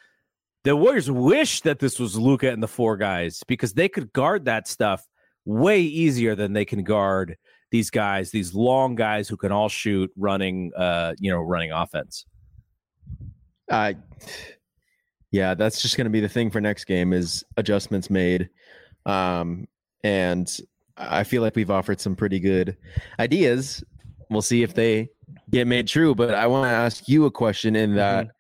[0.69, 4.45] the Warriors wish that this was Luka and the four guys because they could guard
[4.45, 5.09] that stuff
[5.47, 7.39] way easier than they can guard
[7.71, 12.27] these guys, these long guys who can all shoot running uh, you know, running offense.
[13.71, 13.95] Uh
[15.31, 18.51] yeah, that's just going to be the thing for next game is adjustments made.
[19.07, 19.69] Um
[20.05, 20.55] and
[20.99, 22.77] I feel like we've offered some pretty good
[23.19, 23.83] ideas.
[24.29, 25.09] We'll see if they
[25.51, 28.38] get made true, but I want to ask you a question in that mm-hmm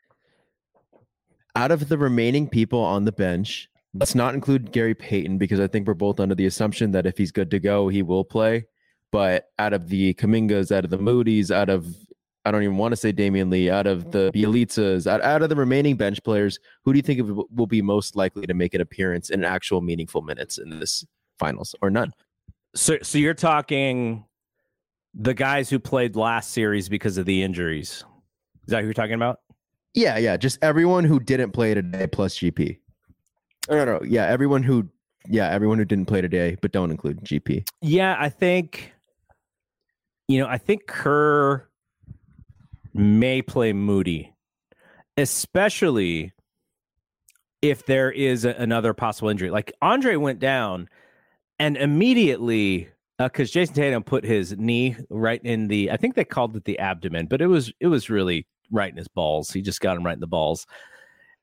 [1.58, 5.66] out of the remaining people on the bench, let's not include Gary Payton because I
[5.66, 8.68] think we're both under the assumption that if he's good to go, he will play.
[9.10, 11.96] But out of the Kumingas, out of the Moody's, out of
[12.44, 15.48] I don't even want to say Damion Lee, out of the Bjelica's, out, out of
[15.48, 18.80] the remaining bench players, who do you think will be most likely to make an
[18.80, 21.04] appearance in actual meaningful minutes in this
[21.40, 22.12] finals, or none?
[22.76, 24.24] So, so you're talking
[25.12, 28.04] the guys who played last series because of the injuries.
[28.62, 29.40] Is that who you're talking about?
[29.94, 30.36] Yeah, yeah.
[30.36, 32.78] Just everyone who didn't play today plus GP.
[33.68, 34.02] No, no, no.
[34.04, 34.88] Yeah, everyone who,
[35.26, 37.66] yeah, everyone who didn't play today, but don't include GP.
[37.82, 38.92] Yeah, I think,
[40.26, 41.68] you know, I think Kerr
[42.94, 44.32] may play Moody,
[45.16, 46.32] especially
[47.62, 49.50] if there is a, another possible injury.
[49.50, 50.88] Like Andre went down
[51.58, 56.24] and immediately because uh, Jayson Tatum put his knee right in the I think they
[56.24, 59.50] called it the abdomen, but it was it was really right in his balls.
[59.50, 60.66] He just got him right in the balls.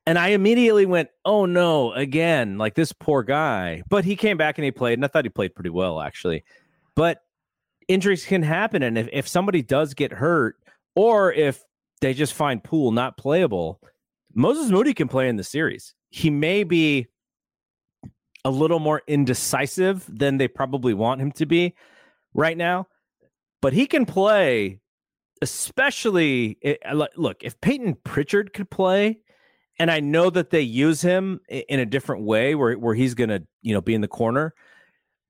[0.06, 3.82] And I immediately went, oh no, again, like this poor guy.
[3.88, 6.44] But he came back and he played, and I thought he played pretty well, actually.
[6.94, 7.22] But
[7.88, 8.82] injuries can happen.
[8.82, 10.56] And if, if somebody does get hurt,
[10.94, 11.62] or if
[12.00, 13.80] they just find Poole not playable,
[14.34, 15.94] Moses Moody can play in the series.
[16.10, 17.06] He may be
[18.44, 21.74] a little more indecisive than they probably want him to be
[22.32, 22.86] right now,
[23.60, 24.78] but he can play
[25.42, 26.76] especially eh,
[27.16, 29.18] look if Payton Pritchard could play,
[29.78, 33.40] and I know that they use him in a different way where where he's gonna
[33.62, 34.54] you know be in the corner.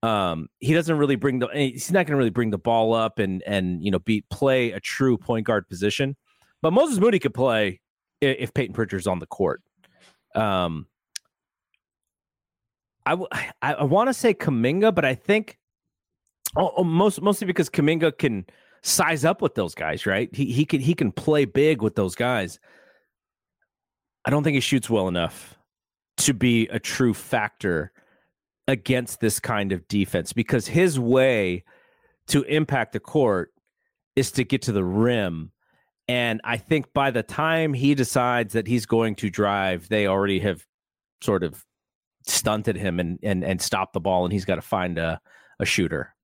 [0.02, 3.18] Um, he doesn't really bring the eh, he's not gonna really bring the ball up
[3.18, 6.16] and and you know be play a true point guard position.
[6.62, 7.80] But Moses Moody could play
[8.20, 9.62] if Payton Pritchard's on the court.
[10.34, 10.86] Um,
[13.04, 13.28] I w-
[13.62, 15.58] I, I want to say Kuminga, but I think
[16.56, 18.46] oh, oh, most mostly because Kuminga can
[18.82, 20.34] size up with those guys, right?
[20.34, 22.58] He he can he can play big with those guys.
[24.24, 25.56] I don't think he shoots well enough
[26.18, 27.92] to be a true factor
[28.66, 31.64] against this kind of defense because his way
[32.28, 33.52] to impact the court
[34.16, 35.52] is to get to the rim.
[36.08, 40.40] And I think by the time he decides that he's going to drive, they already
[40.40, 40.64] have
[41.20, 41.64] sort of
[42.26, 45.20] stunted him and and and stopped the ball, and he's got to find a
[45.60, 46.15] a shooter.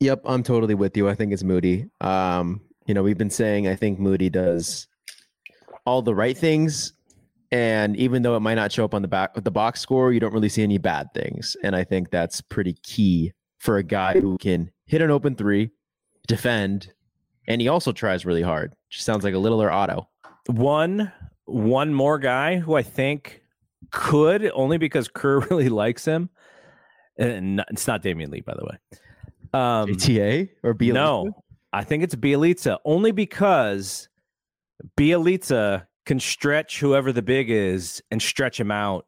[0.00, 1.08] Yep, I'm totally with you.
[1.08, 1.86] I think it's Moody.
[2.00, 4.86] Um, you know, we've been saying I think Moody does
[5.86, 6.92] all the right things,
[7.50, 10.20] and even though it might not show up on the back the box score, you
[10.20, 11.56] don't really see any bad things.
[11.62, 15.70] And I think that's pretty key for a guy who can hit an open three,
[16.26, 16.92] defend,
[17.46, 18.74] and he also tries really hard.
[18.90, 20.08] Just sounds like a littler Otto.
[20.46, 21.12] One
[21.46, 23.42] one more guy who I think
[23.90, 26.30] could only because Kerr really likes him.
[27.16, 28.98] And it's not Damion Lee, by the way.
[29.54, 30.92] Um, JTA or Bjelica?
[30.92, 31.42] No,
[31.72, 34.08] I think it's Bjelica only because
[34.96, 39.06] Bjelica can stretch whoever the big is and stretch him out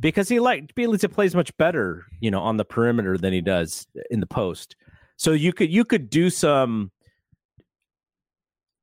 [0.00, 3.86] because he like Bjelica plays much better, you know, on the perimeter than he does
[4.10, 4.76] in the post.
[5.16, 6.90] So you could you could do some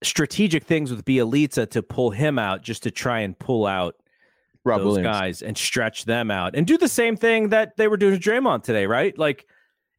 [0.03, 3.95] strategic things with Bjelica to pull him out just to try and pull out
[4.63, 5.05] Rob those Williams.
[5.05, 8.29] guys and stretch them out and do the same thing that they were doing to
[8.29, 9.17] Draymond today, right?
[9.17, 9.45] Like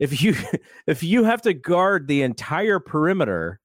[0.00, 0.34] if you
[0.88, 3.60] if you have to guard the entire perimeter,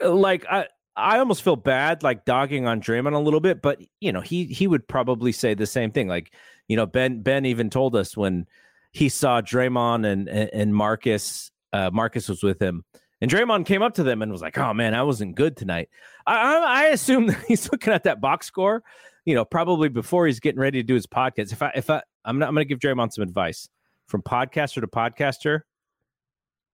[0.00, 4.12] like I I almost feel bad like dogging on Draymond a little bit, but you
[4.12, 6.08] know he he would probably say the same thing.
[6.08, 6.32] Like
[6.68, 8.46] you know Ben Ben even told us when
[8.92, 12.84] he saw Draymond and and Marcus uh, Marcus was with him
[13.20, 15.88] and Draymond came up to them and was like, "Oh man, I wasn't good tonight."
[16.26, 18.82] I, I, I assume that he's looking at that box score,
[19.24, 21.50] you know, probably before he's getting ready to do his podcast.
[21.50, 23.68] If I, if I, I'm, not, I'm going to give Draymond some advice
[24.06, 25.60] from podcaster to podcaster.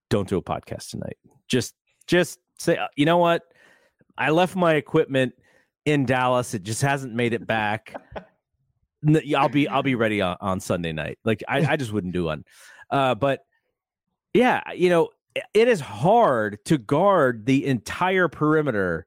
[0.09, 1.17] Don't do a podcast tonight.
[1.49, 1.75] Just,
[2.07, 3.43] just say, uh, you know what?
[4.19, 5.33] I left my equipment
[5.85, 6.55] in Dallas.
[6.55, 7.95] It just hasn't made it back.
[9.37, 11.19] I'll be, I'll be ready on, on Sunday night.
[11.25, 12.45] Like I, I just wouldn't do one.
[12.91, 13.41] Uh, but
[14.35, 15.09] yeah, you know,
[15.55, 19.07] it is hard to guard the entire perimeter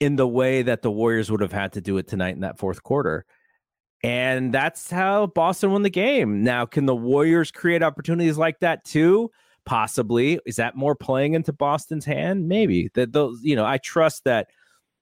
[0.00, 2.58] in the way that the Warriors would have had to do it tonight in that
[2.58, 3.24] fourth quarter.
[4.02, 6.42] And that's how Boston won the game.
[6.42, 9.30] Now, can the Warriors create opportunities like that too?
[9.64, 10.40] Possibly.
[10.44, 12.48] Is that more playing into Boston's hand?
[12.48, 12.90] Maybe.
[12.94, 14.48] That those, you know, I trust that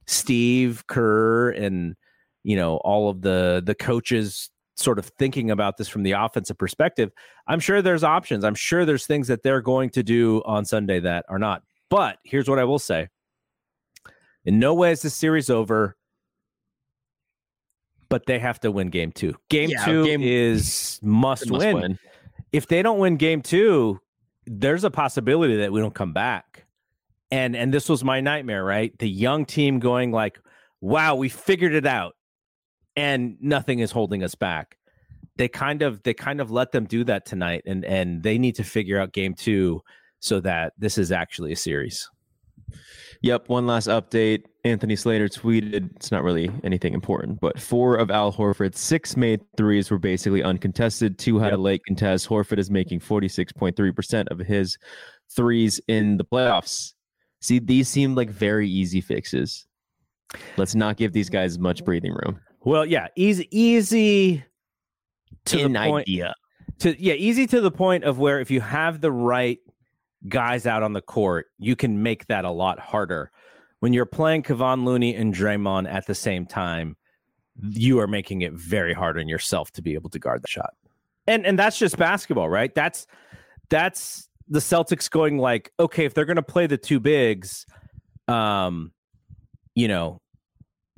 [0.07, 1.94] Steve Kerr and
[2.42, 6.59] you know all of the the coaches sort of thinking about this from the offensive
[6.59, 7.11] perspective,
[7.46, 8.44] I'm sure there's options.
[8.44, 11.62] I'm sure there's things that they're going to do on Sunday that are not.
[11.90, 13.09] But here's what I will say
[14.44, 15.96] in no way is this series over,
[18.11, 19.35] but they have to win game two.
[19.49, 21.81] Game yeah, two game, is must, must win.
[21.81, 21.99] win.
[22.53, 23.99] If they don't win game two,
[24.45, 26.67] there's a possibility that we don't come back.
[27.31, 28.93] And and this was my nightmare, right?
[28.99, 30.39] The young team going like,
[30.81, 32.17] wow, we figured it out
[32.97, 34.77] and nothing is holding us back.
[35.37, 38.57] They kind of they kind of let them do that tonight, and and they need
[38.57, 39.81] to figure out game two
[40.19, 42.11] so that this is actually a series.
[43.23, 43.49] Yep.
[43.49, 44.45] One last update.
[44.64, 49.41] Anthony Slater tweeted, it's not really anything important, but four of Al Horford's six made
[49.57, 51.18] threes were basically uncontested.
[51.18, 51.59] Two had yep.
[51.59, 52.29] a late contest.
[52.29, 54.77] Horford is making 46.3% of his
[55.35, 56.93] threes in the playoffs.
[57.41, 59.66] See, these seem like very easy fixes.
[60.57, 62.39] Let's not give these guys much breathing room.
[62.61, 64.45] Well, yeah, easy, easy
[65.47, 66.09] to An the point.
[66.09, 66.35] Idea.
[66.81, 69.59] To yeah, easy to the point of where if you have the right
[70.29, 73.31] guys out on the court, you can make that a lot harder.
[73.81, 76.97] When you're playing Kevon Looney and Draymond at the same time,
[77.71, 80.75] you are making it very hard on yourself to be able to guard the shot.
[81.27, 82.75] And and that's just basketball, right?
[82.75, 83.07] That's
[83.68, 87.66] that's the Celtics going like, okay, if they're going to play the two bigs,
[88.29, 88.93] um,
[89.75, 90.21] you know,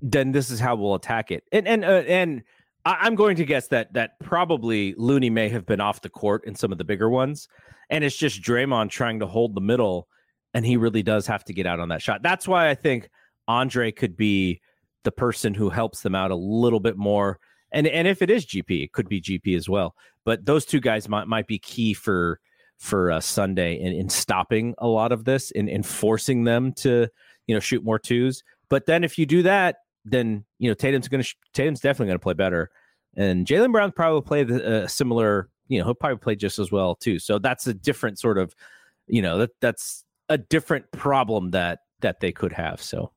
[0.00, 1.44] then this is how we'll attack it.
[1.52, 2.42] And and uh, and
[2.84, 6.54] I'm going to guess that that probably Looney may have been off the court in
[6.54, 7.46] some of the bigger ones,
[7.92, 10.08] and it's just Draymond trying to hold the middle,
[10.54, 12.22] and he really does have to get out on that shot.
[12.22, 13.08] That's why I think
[13.46, 14.60] Andre could be
[15.04, 17.38] the person who helps them out a little bit more.
[17.70, 19.94] And and if it is GP, it could be GP as well.
[20.24, 22.40] But those two guys might might be key for
[22.78, 27.08] for uh, Sunday in, in stopping a lot of this and in forcing them to
[27.46, 28.42] you know shoot more twos.
[28.70, 29.76] But then if you do that,
[30.06, 32.70] then you know Tatum's going to Tatum's definitely going to play better,
[33.16, 35.50] and Jaylen Brown probably play the uh, similar.
[35.68, 37.18] You know, he'll probably play just as well too.
[37.18, 38.54] So that's a different sort of,
[39.06, 42.82] you know, that that's a different problem that that they could have.
[42.82, 43.12] So,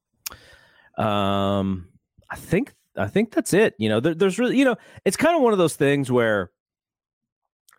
[0.98, 1.90] um,
[2.30, 3.76] I think I think that's it.
[3.78, 6.52] You know, there, there's really, you know, it's kind of one of those things where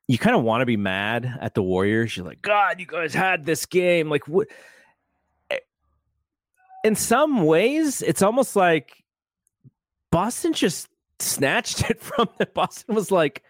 [0.09, 2.17] you kind of want to be mad at the Warriors.
[2.17, 4.09] You're like, God, you guys had this game.
[4.09, 4.49] Like, what?
[6.87, 9.03] in some ways, it's almost like
[10.13, 10.89] Boston just
[11.19, 12.29] snatched it from.
[12.55, 13.43] Boston was like,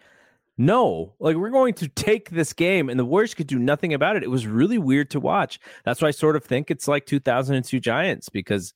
[0.57, 4.15] no, like we're going to take this game, and the Warriors could do nothing about
[4.15, 4.23] it.
[4.23, 5.59] It was really weird to watch.
[5.85, 8.73] That's why I sort of think it's like 2002 Giants because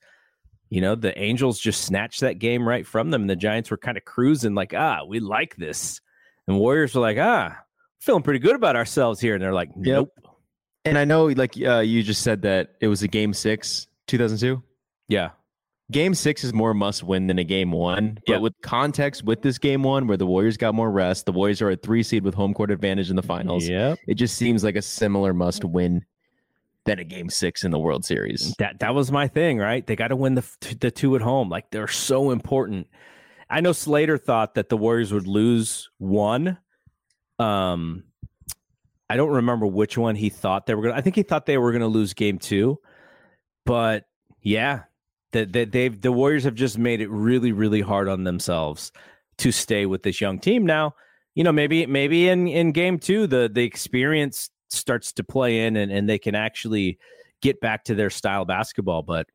[0.70, 3.78] you know the Angels just snatched that game right from them, and the Giants were
[3.78, 6.02] kind of cruising like, ah, we like this,
[6.48, 7.58] and Warriors were like, ah,
[8.00, 10.12] feeling pretty good about ourselves here, and they're like, nope.
[10.16, 10.34] Yep.
[10.86, 14.62] And I know, like uh, you just said that it was a game six, 2002.
[15.08, 15.32] Yeah
[15.92, 18.20] game six is more must win than a game one.
[18.26, 18.42] But yep.
[18.42, 21.70] with context with this game one, where the Warriors got more rest, the Warriors are
[21.70, 23.68] a three seed with home court advantage in the finals.
[23.68, 26.06] Yeah, it just seems like a similar must win
[26.86, 28.56] than a game six in the World Series.
[28.58, 29.86] That that was my thing, right?
[29.86, 31.50] They got to win the the two at home.
[31.50, 32.88] Like they're so important.
[33.50, 36.58] I know Slater thought that the Warriors would lose one.
[37.38, 38.06] Um,
[39.10, 40.94] I don't remember which one he thought they were going.
[40.94, 42.80] to I think he thought they were going to lose game two,
[43.66, 44.06] but
[44.42, 44.84] yeah,
[45.32, 48.92] that that they've the Warriors have just made it really really hard on themselves
[49.38, 50.66] to stay with this young team.
[50.66, 50.96] Now,
[51.36, 55.76] you know, maybe maybe in in game 2 the the experience starts to play in
[55.76, 56.98] and and they can actually
[57.42, 59.28] get back to their style basketball, but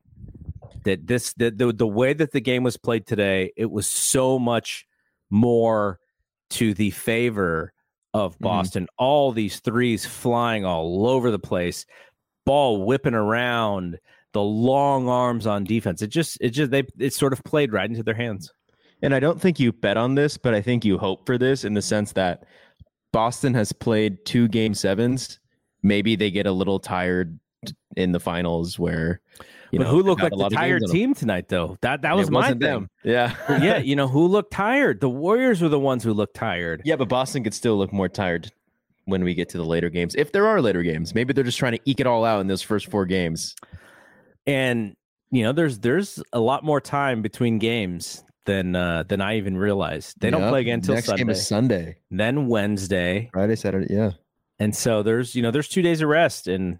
[0.83, 4.39] that this the, the the way that the game was played today, it was so
[4.39, 4.85] much
[5.29, 5.99] more
[6.51, 7.73] to the favor
[8.13, 8.43] of mm-hmm.
[8.43, 8.83] Boston.
[8.83, 9.03] Mm-hmm.
[9.03, 11.85] All these threes flying all over the place,
[12.45, 13.99] ball whipping around
[14.33, 16.01] the long arms on defense.
[16.01, 18.51] It just it just they it sort of played right into their hands.
[19.01, 21.63] And I don't think you bet on this, but I think you hope for this
[21.63, 22.45] in the sense that
[23.11, 25.39] Boston has played two game sevens.
[25.83, 27.39] Maybe they get a little tired
[27.95, 29.21] in the finals where
[29.71, 31.77] you but know, who looked like the tired team tonight though?
[31.81, 32.59] That that was my thing.
[32.59, 32.89] Them.
[33.03, 33.35] Yeah.
[33.49, 35.01] yeah, you know, who looked tired?
[35.01, 36.81] The Warriors were the ones who looked tired.
[36.85, 38.51] Yeah, but Boston could still look more tired
[39.05, 40.15] when we get to the later games.
[40.15, 42.47] If there are later games, maybe they're just trying to eke it all out in
[42.47, 43.55] those first four games
[44.47, 44.95] and
[45.29, 49.57] you know there's there's a lot more time between games than uh than I even
[49.57, 50.15] realized.
[50.19, 51.21] They don't play again until Next Sunday.
[51.21, 51.97] game is Sunday.
[52.09, 53.29] Then Wednesday.
[53.33, 54.11] Friday, Saturday, yeah.
[54.57, 56.79] And so there's you know there's two days of rest and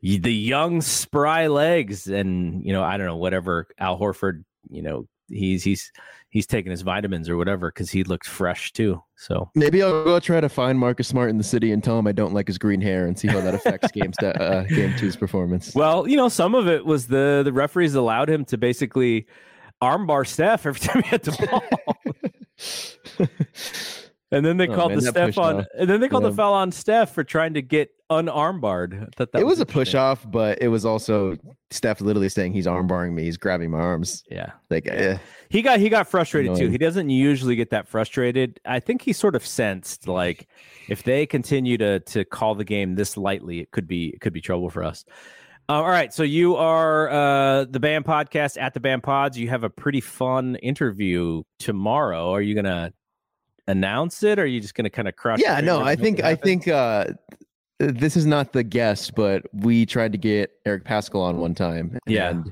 [0.00, 5.06] the young spry legs and you know I don't know whatever Al Horford you know
[5.28, 5.92] he's he's
[6.28, 9.02] he's taking his vitamins or whatever because he looked fresh too.
[9.16, 12.06] So maybe I'll go try to find Marcus Smart in the city and tell him
[12.06, 14.94] I don't like his green hair and see how that affects game st- uh, game
[14.96, 15.74] two's performance.
[15.74, 19.26] Well, you know, some of it was the the referees allowed him to basically
[19.82, 21.62] armbar Steph every time he had the ball.
[24.32, 25.66] And then they oh, called man, the Steph on, off.
[25.78, 26.30] and then they called yeah.
[26.30, 29.14] the foul on Steph for trying to get unarmbarred.
[29.16, 31.36] That, it was, was a push off, but it was also
[31.70, 33.22] Steph literally saying he's armbarring me.
[33.22, 34.24] He's grabbing my arms.
[34.28, 35.18] Yeah, like yeah.
[35.48, 36.66] he got he got frustrated Annoying.
[36.66, 36.70] too.
[36.70, 38.58] He doesn't usually get that frustrated.
[38.64, 40.48] I think he sort of sensed like
[40.88, 44.32] if they continue to to call the game this lightly, it could be it could
[44.32, 45.04] be trouble for us.
[45.68, 49.36] Uh, all right, so you are uh, the band podcast at the band pods.
[49.36, 52.30] You have a pretty fun interview tomorrow.
[52.30, 52.92] Are you gonna
[53.68, 55.40] announce it, or are you just going to kind of crush?
[55.40, 57.06] Yeah, no, I think I think uh,
[57.78, 61.98] this is not the guest, but we tried to get Eric Paschall on one time.
[62.06, 62.42] Yeah,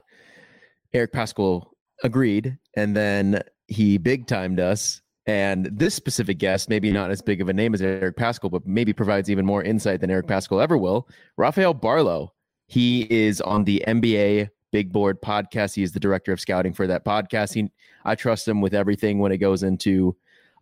[0.93, 1.67] Eric Paschall
[2.03, 5.01] agreed, and then he big timed us.
[5.27, 8.67] And this specific guest, maybe not as big of a name as Eric Paschall, but
[8.67, 11.09] maybe provides even more insight than Eric Paschall ever will.
[11.39, 12.29] Rafael Barlowe,
[12.67, 15.77] He is on the NBA Big Board podcast.
[15.77, 17.55] He is the director of scouting for that podcast.
[17.55, 17.71] He,
[18.05, 20.15] I trust him with everything when it goes into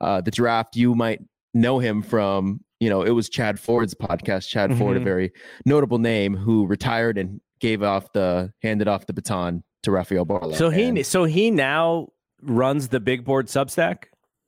[0.03, 0.77] uh, the draft.
[0.77, 1.21] You might
[1.55, 4.49] know him from, you know, it was Chad Ford's podcast.
[4.49, 4.79] Chad mm-hmm.
[4.79, 5.33] Ford, a very
[5.65, 10.55] notable name, who retired and gave off the handed off the baton to Rafael Barlowe.
[10.55, 12.09] So he and, so he now
[12.43, 14.05] runs the Big Board Substack.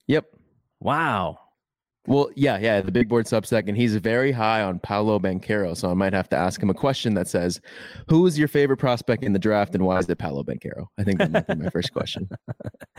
[0.09, 0.27] Yep.
[0.81, 1.39] Wow.
[2.07, 5.75] Well, yeah, yeah, the big board substack, and he's very high on Paolo Banchero.
[5.75, 7.63] So I might have to ask him a question that says,
[8.09, 11.05] "Who is your favorite prospect in the draft, and why is it Paolo Banchero?" I
[11.05, 12.29] think that might be my first question.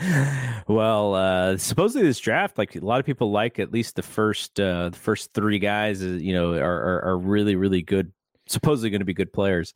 [0.68, 4.58] well, uh, supposedly this draft, like a lot of people like at least the first,
[4.58, 8.10] uh, the first three guys, uh, you know, are, are, are really, really good.
[8.48, 9.72] Supposedly going to be good players.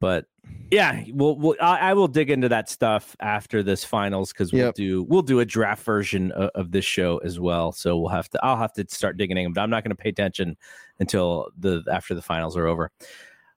[0.00, 0.26] But
[0.70, 4.66] yeah, we'll, we'll I, I, will dig into that stuff after this finals because we'll
[4.66, 4.74] yep.
[4.74, 7.70] do we'll do a draft version of, of, this show as well.
[7.72, 10.00] So we'll have to I'll have to start digging in, but I'm not going to
[10.00, 10.56] pay attention
[10.98, 12.90] until the after the finals are over.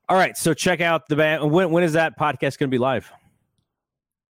[0.10, 1.50] All right, so check out the band.
[1.50, 3.12] When when is that podcast going to be live?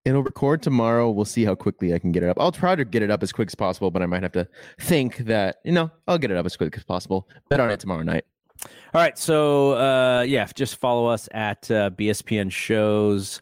[0.05, 1.09] It'll record tomorrow.
[1.09, 2.37] We'll see how quickly I can get it up.
[2.39, 4.47] I'll try to get it up as quick as possible, but I might have to
[4.81, 7.27] think that you know I'll get it up as quick as possible.
[7.49, 8.25] Bet on it tomorrow night.
[8.65, 9.17] All right.
[9.17, 13.41] So, uh, yeah, just follow us at uh, BSPN shows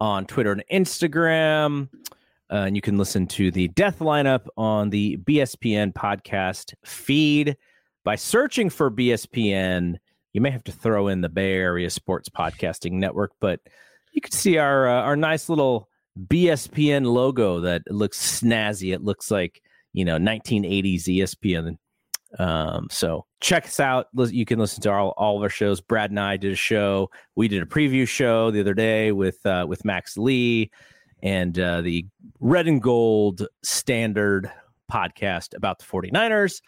[0.00, 1.88] on Twitter and Instagram.
[2.50, 7.56] Uh, and you can listen to the death lineup on the BSPN podcast feed
[8.04, 9.96] by searching for BSPN.
[10.32, 13.60] You may have to throw in the Bay Area Sports Podcasting Network, but
[14.12, 15.88] you can see our uh, our nice little
[16.26, 18.92] BSPN logo that looks snazzy.
[18.92, 19.62] It looks like
[19.92, 21.78] you know 1980s ESPN.
[22.38, 24.08] Um, so check us out.
[24.14, 25.80] You can listen to all, all of our shows.
[25.80, 27.10] Brad and I did a show.
[27.34, 30.70] We did a preview show the other day with uh, with Max Lee
[31.22, 32.06] and uh, the
[32.38, 34.50] Red and Gold Standard
[34.90, 36.60] podcast about the 49ers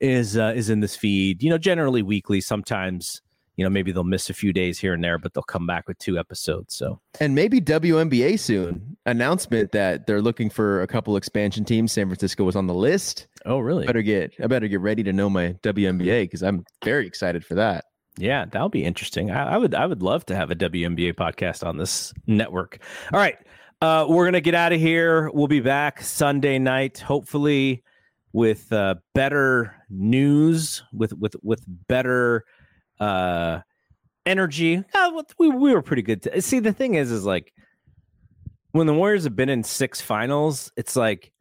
[0.00, 1.42] is uh, is in this feed.
[1.42, 2.40] You know, generally weekly.
[2.40, 3.20] Sometimes
[3.60, 5.86] you know maybe they'll miss a few days here and there, but they'll come back
[5.86, 6.74] with two episodes.
[6.74, 8.96] So and maybe WNBA soon.
[9.04, 11.92] Announcement that they're looking for a couple expansion teams.
[11.92, 13.26] San Francisco was on the list.
[13.44, 13.84] Oh, really?
[13.84, 17.54] Better get I better get ready to know my WNBA because I'm very excited for
[17.56, 17.84] that.
[18.16, 19.30] Yeah, that'll be interesting.
[19.30, 22.78] I, I, would I would love to have a WNBA podcast on this network.
[23.12, 23.36] All right.
[23.82, 25.30] Uh, we're gonna get out of here.
[25.34, 27.82] We'll be back Sunday night, hopefully
[28.32, 32.46] with uh, better news, with with with better
[33.00, 33.60] uh,
[34.26, 34.84] energy.
[34.94, 36.22] Uh, we we were pretty good.
[36.22, 37.52] To, see, the thing is, is like
[38.72, 41.32] when the Warriors have been in six finals, it's like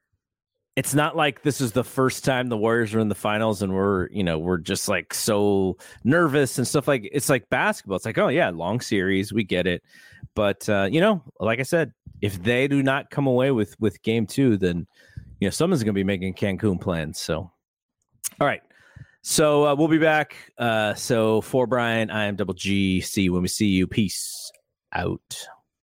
[0.75, 3.73] it's not like this is the first time the Warriors are in the finals and
[3.73, 7.97] we're, you know, we're just like so nervous and stuff like it's like basketball.
[7.97, 9.83] It's like, oh yeah, long series, we get it.
[10.35, 11.91] But uh, you know, like I said,
[12.21, 14.87] if they do not come away with with game two, then
[15.39, 17.19] you know someone's going to be making Cancun plans.
[17.19, 17.51] So,
[18.39, 18.61] all right.
[19.21, 20.35] So uh, we'll be back.
[20.57, 23.01] Uh, so for Brian, I am Double G.
[23.01, 23.85] See you when we see you.
[23.85, 24.51] Peace
[24.93, 25.47] out.